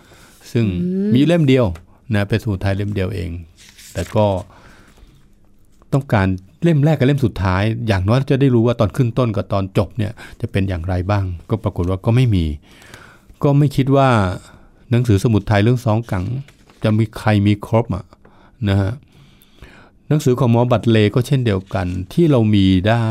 [0.00, 0.66] 26ซึ่ง
[1.14, 1.66] มีเล่มเดียว
[2.14, 3.30] นะเป็นสมุดไทยเล่มเดียวเอง
[3.92, 4.26] แต่ก็
[5.92, 6.26] ต้องการ
[6.62, 12.44] เล่มแรกกับเล่มสุดท้าย อย่างน้อยจะได้รู้ว่าตอนขึ้นต้นกับตอนจบเนี่ย จะเป็นอย่างไรบ้าง ก็ปรากฏว่าก็ไม่มี
[13.42, 14.08] ก็ไม่คิดว่า
[14.90, 16.24] หนังสือสมุดไทยเรื่องสองกัง
[16.84, 18.04] จะมีใครมีครบอะ
[18.68, 18.92] นะฮะ
[20.08, 23.08] หนังสือของหมอบัตรเลก็เช่นเดียวกัน ที่เรามีได้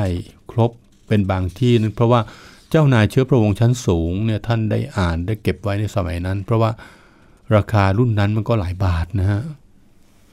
[0.52, 0.72] ครบ
[1.08, 2.22] เป็นบางที่นั้นเพราะว่า
[2.70, 6.72] เจ้านายเชื้อพระวงศ์ชั้นสูงเนี่ยท่านได้อ่านได้เก็บไว้ในสมัยนั้น เพราะว่า
[7.56, 9.42] ราคารุ่นนั้นมันก็หลายบาทนะฮะ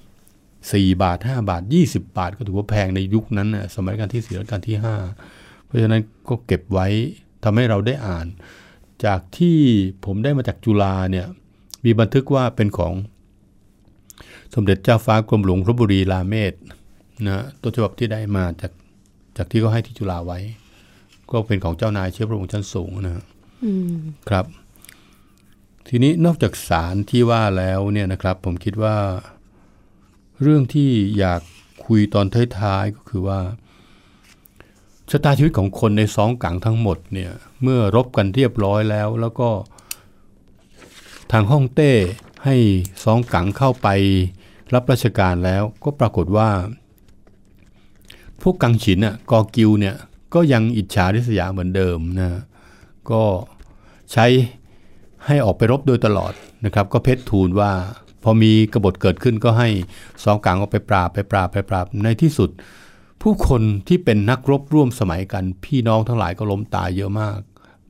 [0.04, 4.76] 4บาท5บาท20บบาท ก็ถือว่าแพงในยุคนั้นนะสมัยการที่4รัชการที่
[5.22, 6.86] 5เพราะฉะนั้นก็เก็บไว้
[7.44, 8.26] ทำให้เราได้อ่าน
[9.04, 9.58] จากที่
[10.04, 11.26] ผมได้มาจากจุฬาเนี่ย
[11.84, 12.92] มีบันทึกว่าเป็นของ
[14.54, 16.54] สมเด็จเจ้าฟ้ากรมหลวงพระบุรีราเมศ
[17.26, 18.72] นะต้นฉบับที่ได้มาจาก
[19.36, 20.38] จากที่เขาให้ที่จุฬาไว้
[21.30, 23.24] ก็เป็นของเจ้านายเชื้อพระองค์ชั้นสูงนะ
[23.64, 23.94] อืม
[24.28, 24.46] ครับ
[25.88, 28.96] ทีนี้นอกจากสารที่ว่าแล้วเนี่ยนะครับ ผมคิดว่า
[30.42, 31.40] เรื่องที่อยาก
[31.86, 32.26] คุยตอน
[32.58, 33.40] ท้ายๆก็คือว่า
[35.10, 37.32] ชะตาชีวิตของคนในสองกังทั้งหมดเนี่ย
[37.62, 39.48] เมื่อรบกันเรียบร้อยแล้ว แล้วก็
[41.32, 41.92] ทางฮ่องเต้
[42.44, 42.56] ให้
[43.04, 43.88] สองกังเข้าไป
[44.74, 46.48] รับราชการแล้วก็ปรากฏว่า
[48.42, 49.94] พวกกังฉินน่ะกอกิวเนี่ย
[50.34, 52.30] ก็ยังอิจฉาริษยาเหมือนเดิมนะ
[53.10, 53.22] ก็
[54.12, 54.26] ใช้
[55.26, 56.32] ให้ออกไปรบโดยตลอด
[56.64, 57.70] นะครับ ก็เพชรทูลว่า
[58.22, 59.68] พอมีกบฏเกิดขึ้นก็ให้
[60.24, 62.50] สองกังออกไปปราบไปปราบไปปราบในที่สุด
[63.22, 67.38] ผู้คนที่เป็นนักรบร่วมสมัยกัน พี่น้องทั้งหลายก็ล้มตายเยอะมาก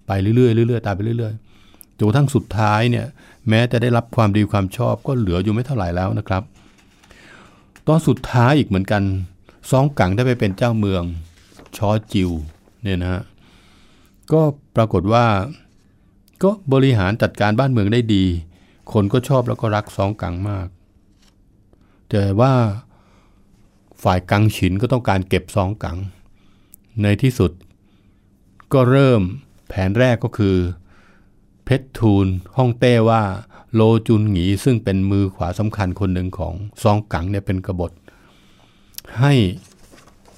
[0.07, 3.07] ไปเรื่อยๆเรื่อยๆตายไปเรื่อยๆจนกระทั่งสุดท้ายเนี่ย
[3.49, 6.43] แม้จะได้รับความดีความชอบก็เหลืออยู่ไม่เท่าไหร่แล้วนะครับ
[7.87, 9.03] ตอนสุดท้ายอีกเหมือนกัน
[9.71, 11.03] ซองกังได้ไปเป็นเจ้าเมือง
[11.77, 12.31] ชอจิว
[12.83, 13.23] เนี่ยนะฮะ
[14.33, 14.43] ก็
[14.77, 15.27] ปรากฏว่า
[16.43, 18.25] ก็บริหารจัดการบ้านเมืองได้ดี
[18.93, 20.69] คนก็ชอบแล้วก็รักซองกังมาก
[22.11, 22.53] แต่ว่า
[24.03, 25.99] ฝ่ายกังฉินก็ต้องการเก็บซองกัง
[27.03, 27.53] ในที่สุด
[28.73, 29.23] ก็เริ่ม
[29.69, 30.57] แผนแรกก็คือ
[31.65, 32.27] เพชรทูล
[32.57, 33.23] ฮ่องเต้ว่า
[33.75, 37.93] โลจุนหงีซึ่งเป็นมือขวาสำคัญคนหนึ่งของซองกังเนี่ยเป็นกบฏ
[39.21, 39.33] ให้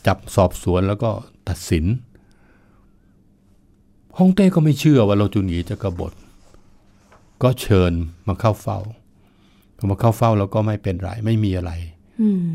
[0.06, 1.10] จับสอบสวนแล้วก็
[1.48, 1.84] ตัดสิน
[4.18, 6.12] ฮ่องเต้ก็ไม่เชื่อว่าโลจุนหงีจะกบฏ
[7.42, 7.92] ก็เชิญ
[8.28, 8.78] มาเข้าเฝ้า
[9.76, 11.72] พอมาเข้าเฝ้าแล้วก็ไม่เป็นไรไม่มีอะไร
[12.20, 12.48] อืม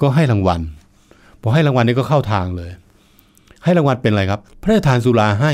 [0.00, 0.60] ก็ให้รางวัล
[1.42, 2.70] พอให้รางวัลนี้ก็เข้าทางเลย
[3.64, 5.52] ให้รางวัลเป็นอะไรครับ พระราชทานสุราให้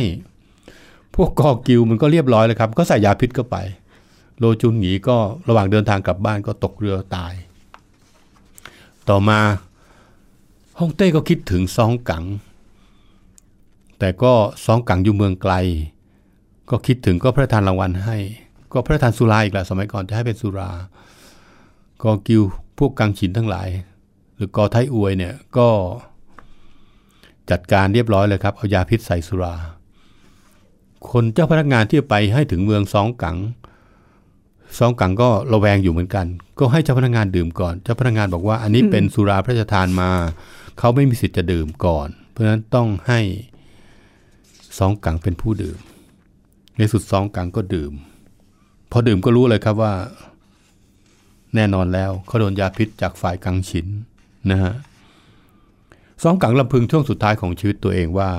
[1.17, 3.57] พวกกอกิวมันก็เรียบร้อยเลยครับ ก็ใส่ยาพิษเข้าไป
[4.39, 5.17] โลจุนหงีก็
[5.49, 7.35] ระหว่างเดินทางกลับบ้านก็ตกเรือตาย
[9.09, 9.41] ต่อมา
[10.79, 12.25] ฮ่องเต้ก็คิดถึงซองกัง
[13.99, 14.33] แต่ก็
[14.65, 15.55] ซองกังอยู่เมืองไกล
[16.71, 18.17] ก็คิดถึงก็พระทานรางวัลให้
[18.73, 20.71] ก็พระทานสุราอีกแหละสมัยก่อนจะให้เป็นสุรา
[22.03, 22.43] กอกิว
[22.79, 23.69] พวกกังฉินทั้งหลาย
[24.35, 25.69] หรือกอไทอวยเนี่ยก็
[27.51, 29.55] จัดการเรียบร้อยเลยครับ เอายาพิษใส่สุรา
[31.11, 33.37] คนเจ้าพนักงานที่ไปให้ถึงเมืองซองกัง
[34.77, 36.27] ซองกังก็ระแวงอยู่เหมือนกัน
[36.59, 40.11] ก็ให้เจ้าพนักงานดื่มก่อน เจ้าพนักงานบอกว่าอันนี้เป็นสุราพระราชทานมา
[40.79, 43.21] เขาไม่มีสิทธิ์จะดื่มก่อน เพราะฉะนั้นต้องให้
[44.79, 45.79] ซองกังเป็นผู้ดื่ม
[46.77, 47.93] ในสุดซองกังก็ดื่ม
[48.91, 49.95] พอดื่มก็รู้เลยครับว่า
[51.55, 53.87] แน่นอนแล้วเขาโดนยาพิษจากฝ่ายกังฉิน
[54.51, 54.75] นะฮะ
[56.23, 58.31] สองกังลำพึงช่วงสุดท้ายของชีวิตตัวเองว่า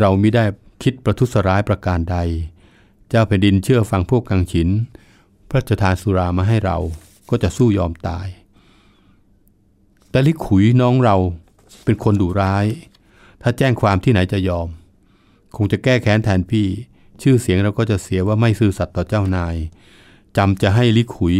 [0.00, 0.44] เราไม่ได้
[0.82, 2.16] คิดประทุษร้ายประการใด
[3.08, 4.68] เจ้าแผ่นดินเชื่อฟังพวกกังฉิน
[5.48, 6.78] พระราชทานสุรามาให้เรา
[7.30, 8.26] ก็จะสู้ยอมตาย
[10.10, 11.16] แต่ลิขุยน้องเรา
[11.84, 12.66] เป็นคนดุร้าย
[13.42, 14.68] ถ้าแจ้งความที่ไหนจะยอม
[15.56, 16.66] คงจะแก้แค้นแทนพี่
[17.22, 19.56] ชื่อเสียงเราก็จะเสียว่าไม่ซื่อสัตย์ต่อเจ้านาย
[20.36, 21.34] จำจะให้ลิขุย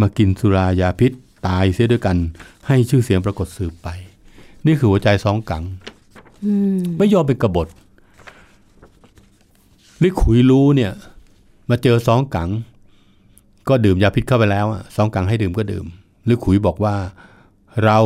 [0.00, 1.12] มากินสุรายาพิษ
[1.46, 2.16] ตายเสียด้วยกัน
[2.66, 3.88] ให้ชื่อเสียงปรากฏสืบไป
[4.66, 5.64] นี่คือหัวใจสองกัง
[6.44, 7.68] อืมไม่ยอมเป็นกบฏ
[10.02, 10.92] ลิขุยรู้เนี่ย
[11.68, 12.50] มาเจอสองกัง
[13.68, 15.84] ก็ดื่มยาพิษเข้าไปแล้วอะสองกังให้ดื่มก็ดื่ม
[16.28, 16.96] ลิขุยบอกว่า
[17.84, 17.98] เรา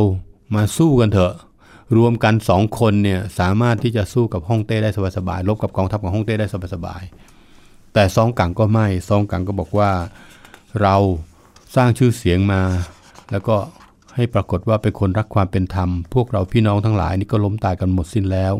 [0.55, 1.33] มาสู้กันเถอะ
[1.97, 9.91] รวมกันสองคนเนี่ยสามารถที่จะสู้กับฮ่องเต้ได้สบายๆลบกับกองทัพของฮ่องเต้ได้สบายๆแต่ซองกังก็ไม่ซองกังก็บอกว่า
[10.81, 10.95] เรา
[11.75, 12.61] สร้างชื่อเสียงมา
[13.31, 13.55] แล้วก็
[14.15, 18.53] ให้ปรากฏว่าเป็นคนรักความเป็นธรรม พวกเราพี่น้องทั้งหลายนี่ก็ล้มตายกันหมดสิ้นแล้ว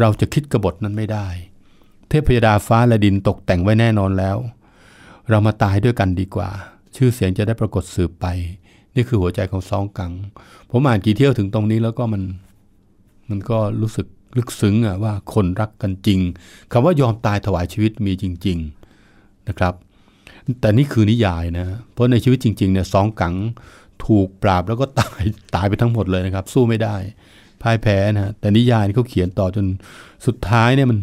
[0.00, 1.28] เราจะคิดกบฏนั้นไม่ได้
[2.08, 4.36] เทพยดาฟ้าและดินตกแต่งไว้แน่นอนแล้ว
[5.30, 6.50] เรามาตายด้วยกันดีกว่า
[6.96, 8.26] ชื่อเสียงจะได้ปรากฏสืบไป
[8.94, 10.12] นี่คือหัวใจของซองกัง
[10.70, 12.22] ผมอ่านกี่เที่ยวถึงตรงนี้แล้วก็มัน
[13.30, 14.06] มันก็รู้สึก
[14.36, 16.20] ลึกซึ้งอะว่าคนรักกันจริง
[16.72, 18.58] คำว่ายอมตายถวายชีวิตมีจริง
[19.02, 19.74] ๆนะครับ
[20.60, 23.34] แต่นี่คือนิยายนะ เพราะในชีวิตจริงๆเนี่ยสองกัง
[24.04, 25.22] ถูกปราบแล้วก็ตาย
[25.54, 26.96] ตายไปทั้งหมดเลยนะครับ สู้ไม่ได้
[27.62, 29.66] พ่ายแพ้นะแต่นิยายนี่เขาเขียนต่อจน
[30.26, 30.98] สุดท้ายเนี่ยมัน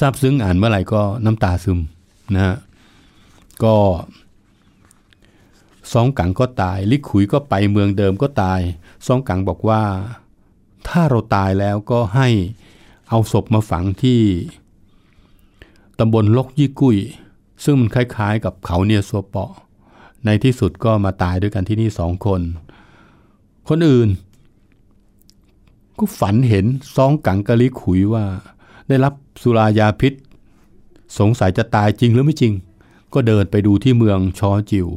[0.00, 1.78] ซาบซึ้งอ่านเมื่อไหร่ก็น้ำตาซึม
[2.34, 2.56] นะฮะ
[3.64, 3.76] ก็
[5.92, 8.60] สองกังก็ตาย ลิขุยก็ไปเมืองเดิมก็ตาย
[9.06, 9.82] สองกังบอกว่า
[10.88, 12.28] ถ้าเราตายแล้วก็ให้
[13.08, 14.20] เอาศพมาฝังที่
[15.98, 16.96] ตำบลลกยี่กุ้ย
[17.64, 19.52] ซึ่งมันคล้ายๆ กับเขาเนียซัวเปาะ
[20.24, 22.40] ในที่สุดก็มาตายด้วยกันที่นี่สองคน
[23.68, 24.08] คนอื่น
[25.98, 28.24] ก็ฝันเห็นซองกังกะลิขุยว่า
[28.88, 30.12] ได้รับสุรายาพิษ
[31.18, 32.52] สงสัยจะตายจริงหรือไม่จริง
[33.14, 34.88] ก็เดินไปดูที่เมืองชอจิว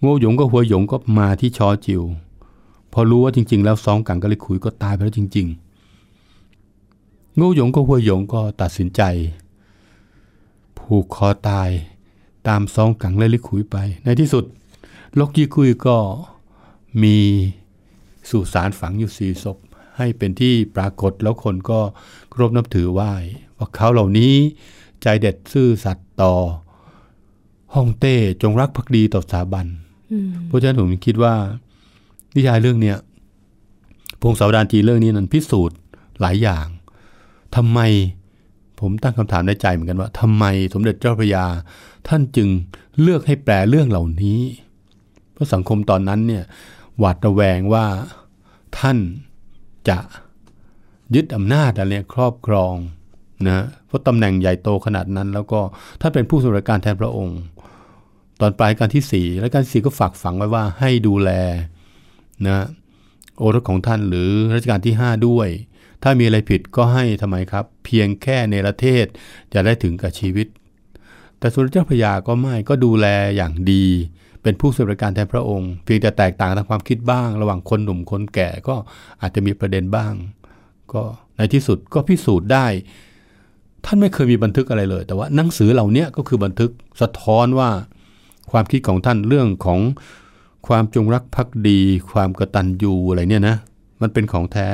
[0.00, 2.02] โง่หยงก็หัวหยงก็มาที่ชอจิว
[2.92, 5.46] พอรู้ว่าจริง ๆ แล้วซองกังกะลิขุยก็ตายไปแล้วจริง
[6.42, 9.02] ๆ โง่หยงก็หัวหยงก็ตัดสินใจ
[10.78, 11.70] ผูกคอตาย
[12.48, 14.44] ตามซองกังและลิขุยไป ในที่สุด
[15.18, 15.96] ลกยี่คุยก็
[17.02, 17.16] มี
[18.30, 19.58] สุสานฝังอยู่สี่ศพ
[19.96, 21.80] ให้เป็นที่ปรากฏแล้วคนก็
[22.30, 23.12] เคารบนับถือไหว้
[23.56, 24.34] ว่าเขาเหล่านี้
[25.02, 26.34] ใจเด็ดซื่อสัตย์ต่อ
[27.74, 29.66] ฮ่องเต้จงรักภักดีต่อสถาบัน
[30.46, 31.34] เพราะฉะนั้นผมคิดว่า
[32.34, 32.98] นิยายเรื่องเนี้ย
[34.20, 35.78] พงศาวดารจีนเรื่องนี้นั้นพิสูจน์
[36.20, 36.66] หลายอย่าง
[37.56, 37.80] ทำไม
[38.80, 40.44] ผมตั้งคำถามในใจเหมือนกันว่าทำไม
[40.74, 41.44] สมเด็จเจ้าพระยา
[42.08, 42.48] ท่านจึง
[43.00, 44.40] เลือกให้แปลเรื่องเหล่านี้
[45.32, 46.44] เพราะสังคมตอนนั้นเนี่ย
[46.98, 47.86] หวาดระแวงว่า
[48.78, 48.98] ท่าน
[49.88, 49.98] จะ
[51.14, 52.74] ยึดอำนาจอะไรครอบครอง
[53.48, 55.60] นะเพราะตำแหน่งใหญ่โตขนาดนั้น แล้วก็
[56.00, 57.40] ท่านเป็นผู้สำเร็จการแทนพระองค์
[58.40, 61.30] ตอนปลายการที่สี่และการที่สี่ก็ฝากฝังไว้ว่าให้ดูแล
[62.46, 62.66] นะ
[63.38, 65.48] โอรสของท่านหรือรัชกาลที่ 5 ด้วย
[66.02, 69.04] ถ้ามีอะไรผิดก็ให้ทำไมครับ เพียงแค่ในประเทศ
[69.52, 70.46] จะได้ถึงกับชีวิต
[71.38, 73.06] แต่สุรเจ้าพยาก็ไม่ก็ดูแล
[73.36, 73.86] อย่างดี
[74.42, 78.76] เป็นผู้สืบราชการแทนพระองค์ เพียงแต่แตกต่างทางความคิดบ้าง ระหว่างคนหนุ่มคนแก่ก็
[79.20, 80.14] อาจจะมีประเด็นบ้าง
[80.92, 81.02] ก็
[81.36, 82.66] ในที่สุดก็พิสูจน์ได้
[83.84, 86.70] ท่านไม่เคยมีบันทึกอะไรเลย แต่ว่าหนังสือเหล่านี้ก็คือบันทึก
[87.00, 87.70] สะท้อนว่า
[88.50, 89.80] ความคิดของท่านเรื่องของ
[90.66, 91.80] ความจงรักภักดี
[92.12, 93.56] ความกตัญญูอะไรเนี่ยนะ
[94.02, 94.68] มันเป็นของแท้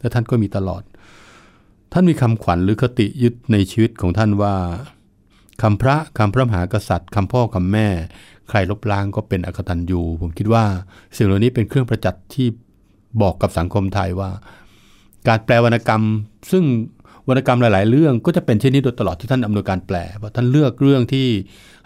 [0.00, 0.82] และท่านก็มีตลอด
[1.92, 4.54] ท่านมีคำขวัญหรือคติยึดในชีวิตของท่านว่า
[5.62, 7.88] คำพระคำพระมหากษัตริย์คำพ่อคำแม่
[8.48, 10.64] ใครลบล้างก็เป็นอกตัญญูผมคิดว่า
[11.16, 12.48] สิ่งเหล่านี้เป็นเครื่องประจักษ์ที่
[13.22, 14.30] บอกกับสังคมไทยว่า
[15.28, 16.02] การแปลวรรณกรรม
[16.50, 16.64] ซึ่ง
[17.30, 21.26] วรรณกรรมหลาย ๆ เรื่องก็จะเป็นเช่นนี้โดยตลอดที่ท่านอำนวยการแปลเพราะท่านเลือกเรื่องที่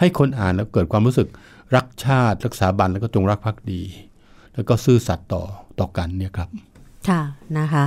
[0.01, 1.29] ให้คนอ่านแล้วเกิดความรู้สึก
[1.77, 3.83] รักชาติ รักษาบันแล้วก็จงรักภักดี
[4.55, 5.43] แล้วก็ซื่อสัตย์ต่อ
[5.81, 6.49] ต่อกันเนี่ยครับ
[7.09, 7.21] ค่ะ
[7.59, 7.85] นะคะ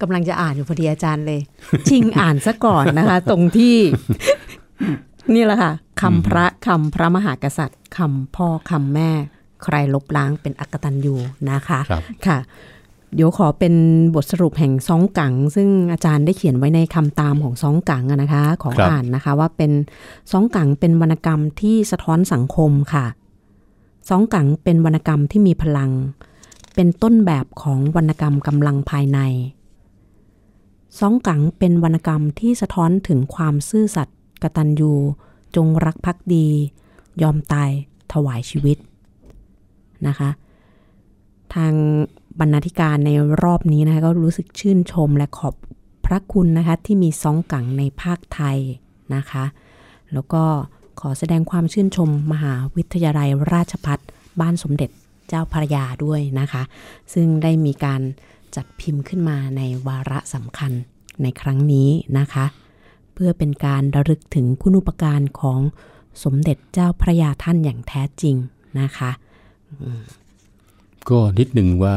[0.00, 1.40] กำลังจะอ่านอยู่พอดีอาจารย์เลย
[1.88, 3.76] ชิงอ่านซะก่อนนะคะ ตรงที่
[5.34, 9.10] นี่แหละค่ะคำพระคำพระมหากษัตริย์คำพ่อคำแม่
[9.64, 11.16] ใครลบล้างเป็นอักตันยู
[11.50, 12.38] นะคะครับค่ะ
[13.14, 13.74] เดี๋ยวขอเป็น
[14.14, 19.72] บทสรุปแห่งซองกัง ซึ่งอาจารย์ได้เขียนไว้ในคำตามของซองกังนะคะ ขอครับอ่านนะคะ ว่าเป็น
[20.30, 23.06] ซองกังเป็นวรรณกรรมที่สะท้อนสังคมค่ะ
[24.08, 25.90] ซองกังเป็นวรรณกรรมที่มีพลัง
[26.74, 29.18] เป็นต้นแบบของวรรณกรรมกำลังภายใน
[30.98, 34.92] ซองกังเป็นวรรณกรรมที่สะท้อนถึงความซื่อสัตย์กตัญญู
[35.56, 36.46] จงรักภักดี
[37.22, 37.70] ยอมตาย
[38.12, 38.78] ถวายชีวิต
[40.06, 40.30] นะคะ
[41.54, 41.74] ทาง
[42.40, 43.10] บรรณาธิการใน
[43.42, 45.54] รอบนี้นะคะก็รู้สึกชื่นชมและขอบ
[46.06, 48.58] พระคุณนะคะที่มีซองกังในภาคไทย
[49.14, 49.44] นะคะ
[50.12, 50.44] แล้วก็
[51.00, 53.98] ขอแสดงความชื่นชมมหาวิทยาลัยราชพัฒ
[54.40, 54.90] บ้านสมเด็จ
[55.28, 56.62] เจ้าพระยาด้วยนะคะ
[57.14, 58.00] ซึ่งได้มีการ
[58.56, 60.72] จัดพิมพ์ขึ้นมาในวาระสำคัญ
[61.22, 62.44] ในครั้งนี้นะคะ
[63.14, 65.60] เพื่อเป็นการระลึกถึงคุณูปการของ
[66.24, 68.36] สมเด็จเจ้าพระยาท่านอย่างแท้จริง
[68.80, 69.10] นะคะ
[71.10, 71.96] ก็นิดหนึ่งว่า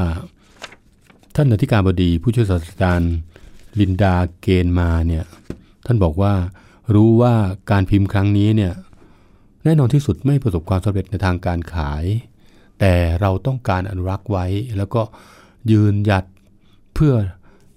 [1.36, 3.16] ท่านอธิการบดีผู้ช่วยศาสตราจารย์
[3.80, 5.26] ลินดาเกณฑ์มาเนี่ย
[5.86, 6.34] ท่านบอกว่า
[6.96, 7.34] รู้ว่า
[7.72, 8.74] การพิมพ์ครั้งนี้เนี่ย
[9.64, 12.04] แน่นอนที่สุดไม่ประสบความสำเร็จในทางการขาย
[12.80, 14.46] แต่เราต้องการอนุรักษ์ไว้
[14.78, 15.02] แล้วก็
[15.72, 16.26] ยืนหยัด
[16.94, 17.14] เพื่อ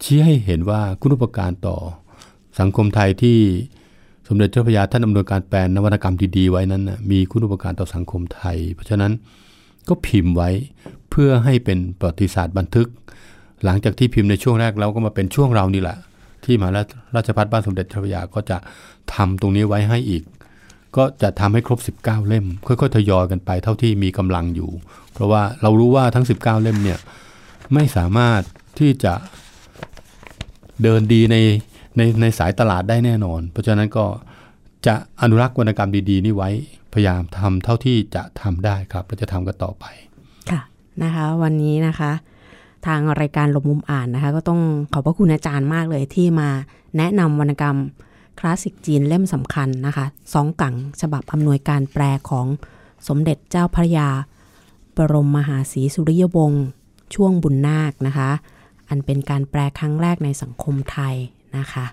[0.03, 1.77] ชี้ให้เห็นว่าคุณูปการต่อ
[2.61, 3.39] สังคมไทยที่
[4.29, 9.13] สมเด็จเจ้าพระยาท่านอำนวยการแปลนวรรณกรรมดีๆไว้นั้นนะมีคุณูปการต่อสังคมไทย เพราะฉะนั้น
[9.89, 10.51] ก็พิมพ์ไว้
[11.11, 12.89] เพื่อให้เป็นประวัติศาสตร์บันทึก
[13.65, 15.99] หลังจากที่พิมพ์ในช่วงแรกแล้วก็มาเป็นช่วงเรานี่แหละ
[16.45, 16.73] ที่มหา
[17.17, 18.57] ราชพัฒบ้านสมเด็จพระยาก็จะ
[19.15, 20.23] ทำตรงนี้ไว้ให้อีก
[20.97, 24.71] ก็จะทำให้ครบ 19 เล่ม ค่อยๆทยอยกันไปเท่าที่มีกำลังอยู่
[25.13, 26.99] เพราะว่าเรารู้ว่าทั้ง 19 เล่มเนี่ย
[27.75, 28.41] ไม่สามารถ
[28.79, 29.15] ที่จะ
[30.83, 31.37] เดินดีใน
[31.97, 34.05] ในในสายตลาดได้แน่นอน เพราะฉะนั้นก็
[34.87, 36.51] จะอนุรักษ์วรรณกรรมดี ๆ นี่ไว้
[36.93, 39.85] พยายามทำเท่าที่จะทำได้ครับและจะทำกันต่อไป
[40.51, 40.61] ค่ะ
[41.03, 42.13] นะคะ วันนี้นะคะ
[42.87, 44.61] ทางรายการลบมุมอ่านนะคะ ก็ต้อง
[44.93, 46.49] ขอบพระคุณอาจารย์มากเลยที่มา
[46.97, 47.77] แนะนำวรรณกรรม
[48.39, 50.05] คลาสสิกจีนเล่มสำคัญนะคะ
[50.35, 52.47] สองกังฉบับอำนวยการแปลของ
[53.09, 54.09] สมเด็จเจ้าพระยา
[54.97, 56.65] บรมมหาศรีสุริยวงศ์
[57.15, 58.31] ช่วงบุญนาคนะคะ
[58.89, 61.15] อันเป็นการแปลครั้งแรกในสังคมไทย
[61.59, 61.87] นะคะ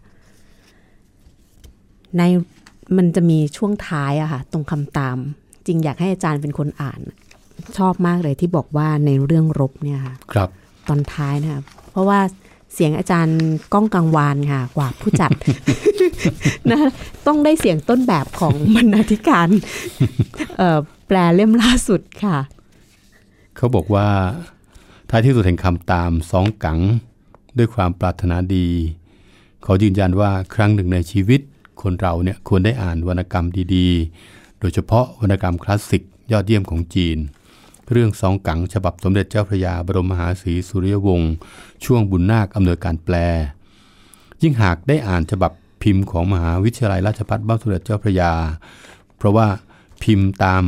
[2.17, 2.23] ใน
[2.97, 5.17] มันจะมีช่วงท้ายอะค่ะ ตรงคำตาม
[5.65, 7.01] จริงอยากให้อาจารย์เป็นคนอ่าน
[7.77, 10.49] ชอบมากเลยที่บอกว่าในเรื่องรบเนี่ยค่ะครับ
[10.87, 11.61] ตอนท้ายนะคะ
[11.91, 12.19] เพราะว่า
[12.73, 13.39] เสียงอาจารย์
[13.73, 15.31] ก้องกังวานค่ะ กว่าผู้จัด
[16.69, 16.79] นะ
[17.27, 19.49] ต้องได้เสียงต้นแบบของบรรณาธิการ
[20.57, 22.37] เอ่อแปลเล่มล่าสุดค่ะ
[23.57, 24.07] เขาบอกว่า
[25.09, 26.79] ท้ายที่สุดแห่งคำตามสองกัง
[27.57, 28.67] ด้วยความปรารถนาดี
[29.63, 31.41] เขายืนยันว่าครั้งหนึ่งในชีวิต
[31.81, 37.17] คนเราเนี่ยควรได้อ่านวรรณกรรมดีๆ โดยเฉพาะวรรณกรรมคลาสสิกยอดเยี่ยมของจีน
[37.91, 41.33] เรื่องสองกังฉบับสมเด็จเจ้าพระยาบรมมหาศรีสุริยวงศ์
[41.85, 43.15] ช่วงบุญนาคอำนวยการแปล
[44.41, 45.51] ยิ่งหากได้อ่านฉบับ
[45.83, 48.33] พิมพ์ของมหาวิทยาลัยราชภัฏบ้านสมเด็จเจ้าพระยา
[49.17, 49.47] เพราะว่า
[50.03, 50.63] พิมพ์ตาม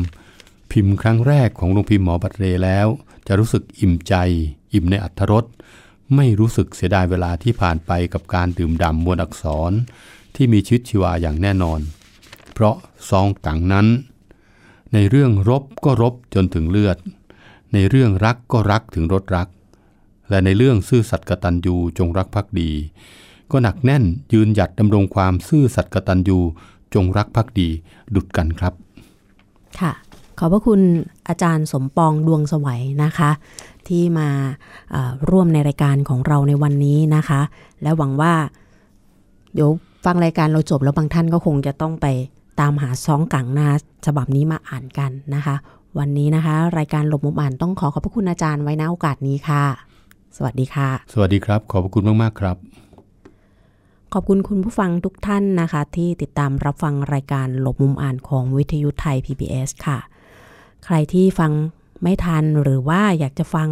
[0.71, 2.87] พิมพ์ครั้งแรกของโรงพิมพ์หมอบัตรเรแล้ว
[3.27, 4.13] จะรู้สึกอิ่มใจ
[4.73, 5.45] อิ่มในอัธรส
[6.15, 9.71] ไม่รู้สึกเสียดายเวลาที่ผ่านไปกับการดื่มด่ำมวลอักษร
[10.41, 11.79] ที่มีชีวิตชีวาอย่างแน่นอน
[12.53, 12.75] เพราะ
[13.09, 13.87] ซองกังนั้น
[14.93, 16.97] ในเรื่องรบก็รบจนถึงเลือด
[17.73, 19.47] ในเรื่องรักก็รักถึงรสรัก
[20.29, 22.71] และในเรื่องซื่อสัตย์กตัญญูจงรักภักดี
[23.51, 26.39] ก็หนักแน่นยืนหยัดดำรงความซื่อสัตย์กตัญญู
[26.93, 27.69] จงรักภักดี
[28.15, 28.73] ดุดกันครับ
[29.79, 29.91] ค่ะ
[30.39, 30.81] ขอบพระคุณ
[31.27, 33.31] อาจารย์สมปองดวงสวัยนะคะ
[33.87, 34.29] ที่มา
[35.29, 37.41] ร่วมในรายการของเราในวันนี้นะคะ
[37.81, 38.33] และหวังว่า
[39.55, 39.71] เดี๋ยว
[40.05, 42.07] ฟังรายการเราจบแล้วบางท่านก็คงจะต้องไป
[42.59, 45.55] ตามหาซองกังนะคะฉบับนี้มาอ่านกันนะคะ
[45.99, 49.63] วันนี้นะคะ รายการหลบมุมอ่านต้องขอขอบพระคุณอาจารย์ไว้ณโอกาสนี้ค่ะ
[50.37, 52.57] สวัสดีค่ะ สวัสดีครับ ขอบพระคุณมากๆครับ
[54.13, 59.99] ขอบคุณคุณผู้ฟังทุกท่านนะคะ ที่ติดตามรับฟังรายการหลบมุมอ่านของวิทยุไทย PBS ค่ะ
[60.85, 61.51] ใครที่ฟัง
[62.03, 63.69] ไม่ทันหรือว่าอยากจะฟัง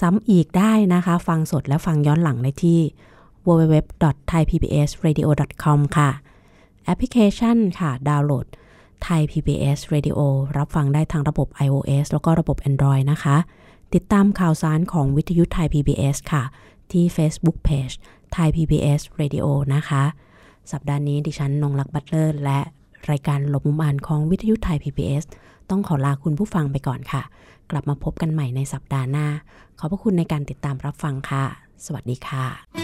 [0.00, 2.80] ซ้ำอีกได้นะคะ ฟังสดและฟังย้อนหลังได้ที่
[3.46, 6.10] www.thaipbsradio.com ค่ะ
[6.84, 8.46] แอปพลิเคชันค่ะ ดาวน์โหลด
[9.06, 10.18] Thai PBS Radio
[10.56, 13.36] รับฟังได้ทางระบบ iOS แล้วก็ระบบ Android นะคะ
[13.94, 16.42] ติดตามข่าวสารของวิทยุไทย PBS ค่ะ
[16.92, 17.94] ที่ Facebook Page
[18.36, 20.04] Thai PBS Radio นะคะ
[20.72, 22.60] สัปดาห์นี้ดิฉันนงลักษณ์บัตเลอร์ และ
[23.10, 25.24] รายการหลบมุมอ่านของวิทยุไทย PBS
[25.70, 27.22] ต้องขอลาคุณผู้ฟังไปก่อนค่ะ
[27.70, 29.26] กลับมาพบกันใหม่ในสัปดาห์หน้า
[29.78, 31.44] ขอบพระคุณในการติดตามรับฟังค่ะ
[31.84, 32.83] สวัสดีค่ะ